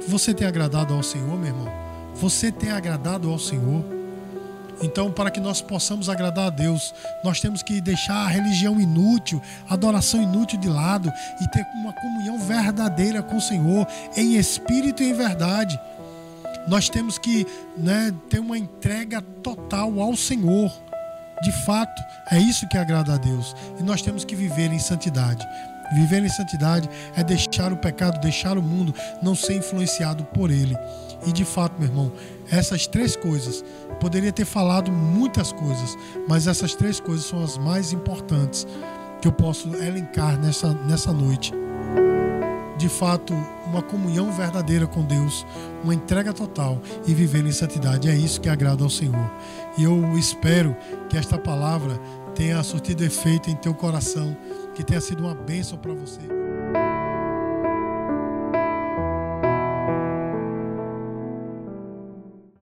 Você 0.07 0.31
tem 0.31 0.45
agradado 0.45 0.93
ao 0.93 1.01
Senhor, 1.01 1.35
meu 1.39 1.47
irmão? 1.47 1.86
Você 2.19 2.51
tem 2.51 2.71
agradado 2.71 3.29
ao 3.29 3.37
Senhor? 3.37 3.85
Então, 4.81 5.11
para 5.11 5.31
que 5.31 5.39
nós 5.39 5.61
possamos 5.61 6.09
agradar 6.09 6.47
a 6.47 6.49
Deus, 6.49 6.93
nós 7.23 7.39
temos 7.39 7.63
que 7.63 7.81
deixar 7.81 8.25
a 8.25 8.27
religião 8.27 8.79
inútil, 8.79 9.41
a 9.67 9.73
adoração 9.73 10.21
inútil 10.21 10.59
de 10.59 10.67
lado 10.67 11.11
e 11.41 11.47
ter 11.49 11.65
uma 11.75 11.93
comunhão 11.93 12.39
verdadeira 12.39 13.23
com 13.23 13.37
o 13.37 13.41
Senhor, 13.41 13.87
em 14.15 14.35
espírito 14.35 15.01
e 15.01 15.09
em 15.09 15.13
verdade. 15.13 15.79
Nós 16.67 16.89
temos 16.89 17.17
que 17.17 17.45
né, 17.77 18.13
ter 18.29 18.39
uma 18.39 18.57
entrega 18.57 19.21
total 19.21 19.99
ao 19.99 20.15
Senhor. 20.15 20.71
De 21.41 21.51
fato, 21.65 22.01
é 22.31 22.39
isso 22.39 22.67
que 22.67 22.77
agrada 22.77 23.13
a 23.13 23.17
Deus. 23.17 23.55
E 23.79 23.83
nós 23.83 24.01
temos 24.01 24.25
que 24.25 24.35
viver 24.35 24.71
em 24.71 24.79
santidade. 24.79 25.47
Viver 25.93 26.23
em 26.23 26.29
santidade 26.29 26.89
é 27.15 27.23
deixar 27.23 27.71
o 27.71 27.77
pecado, 27.77 28.19
deixar 28.19 28.57
o 28.57 28.61
mundo, 28.61 28.93
não 29.21 29.35
ser 29.35 29.55
influenciado 29.55 30.25
por 30.25 30.51
ele. 30.51 30.75
E 31.25 31.31
de 31.31 31.43
fato, 31.43 31.79
meu 31.79 31.89
irmão, 31.89 32.11
essas 32.49 32.87
três 32.87 33.15
coisas, 33.15 33.63
poderia 33.99 34.31
ter 34.31 34.45
falado 34.45 34.91
muitas 34.91 35.51
coisas, 35.51 35.97
mas 36.27 36.47
essas 36.47 36.75
três 36.75 36.99
coisas 36.99 37.25
são 37.25 37.43
as 37.43 37.57
mais 37.57 37.91
importantes 37.91 38.67
que 39.21 39.27
eu 39.27 39.31
posso 39.31 39.67
elencar 39.75 40.39
nessa, 40.39 40.73
nessa 40.85 41.11
noite. 41.11 41.53
De 42.77 42.87
fato, 42.87 43.33
uma 43.65 43.81
comunhão 43.81 44.31
verdadeira 44.31 44.85
com 44.85 45.03
Deus, 45.03 45.45
uma 45.83 45.95
entrega 45.95 46.31
total 46.31 46.79
e 47.07 47.13
viver 47.13 47.43
em 47.45 47.51
santidade. 47.51 48.07
É 48.07 48.15
isso 48.15 48.39
que 48.39 48.49
agrada 48.49 48.83
ao 48.83 48.89
Senhor. 48.89 49.31
E 49.77 49.83
eu 49.83 50.17
espero 50.17 50.75
que 51.09 51.17
esta 51.17 51.39
palavra 51.39 51.99
tenha 52.35 52.61
surtido 52.61 53.03
efeito 53.03 53.49
em 53.49 53.55
teu 53.55 53.73
coração, 53.73 54.37
que 54.75 54.83
tenha 54.83 55.01
sido 55.01 55.23
uma 55.23 55.33
bênção 55.33 55.77
para 55.77 55.93
você. 55.93 56.46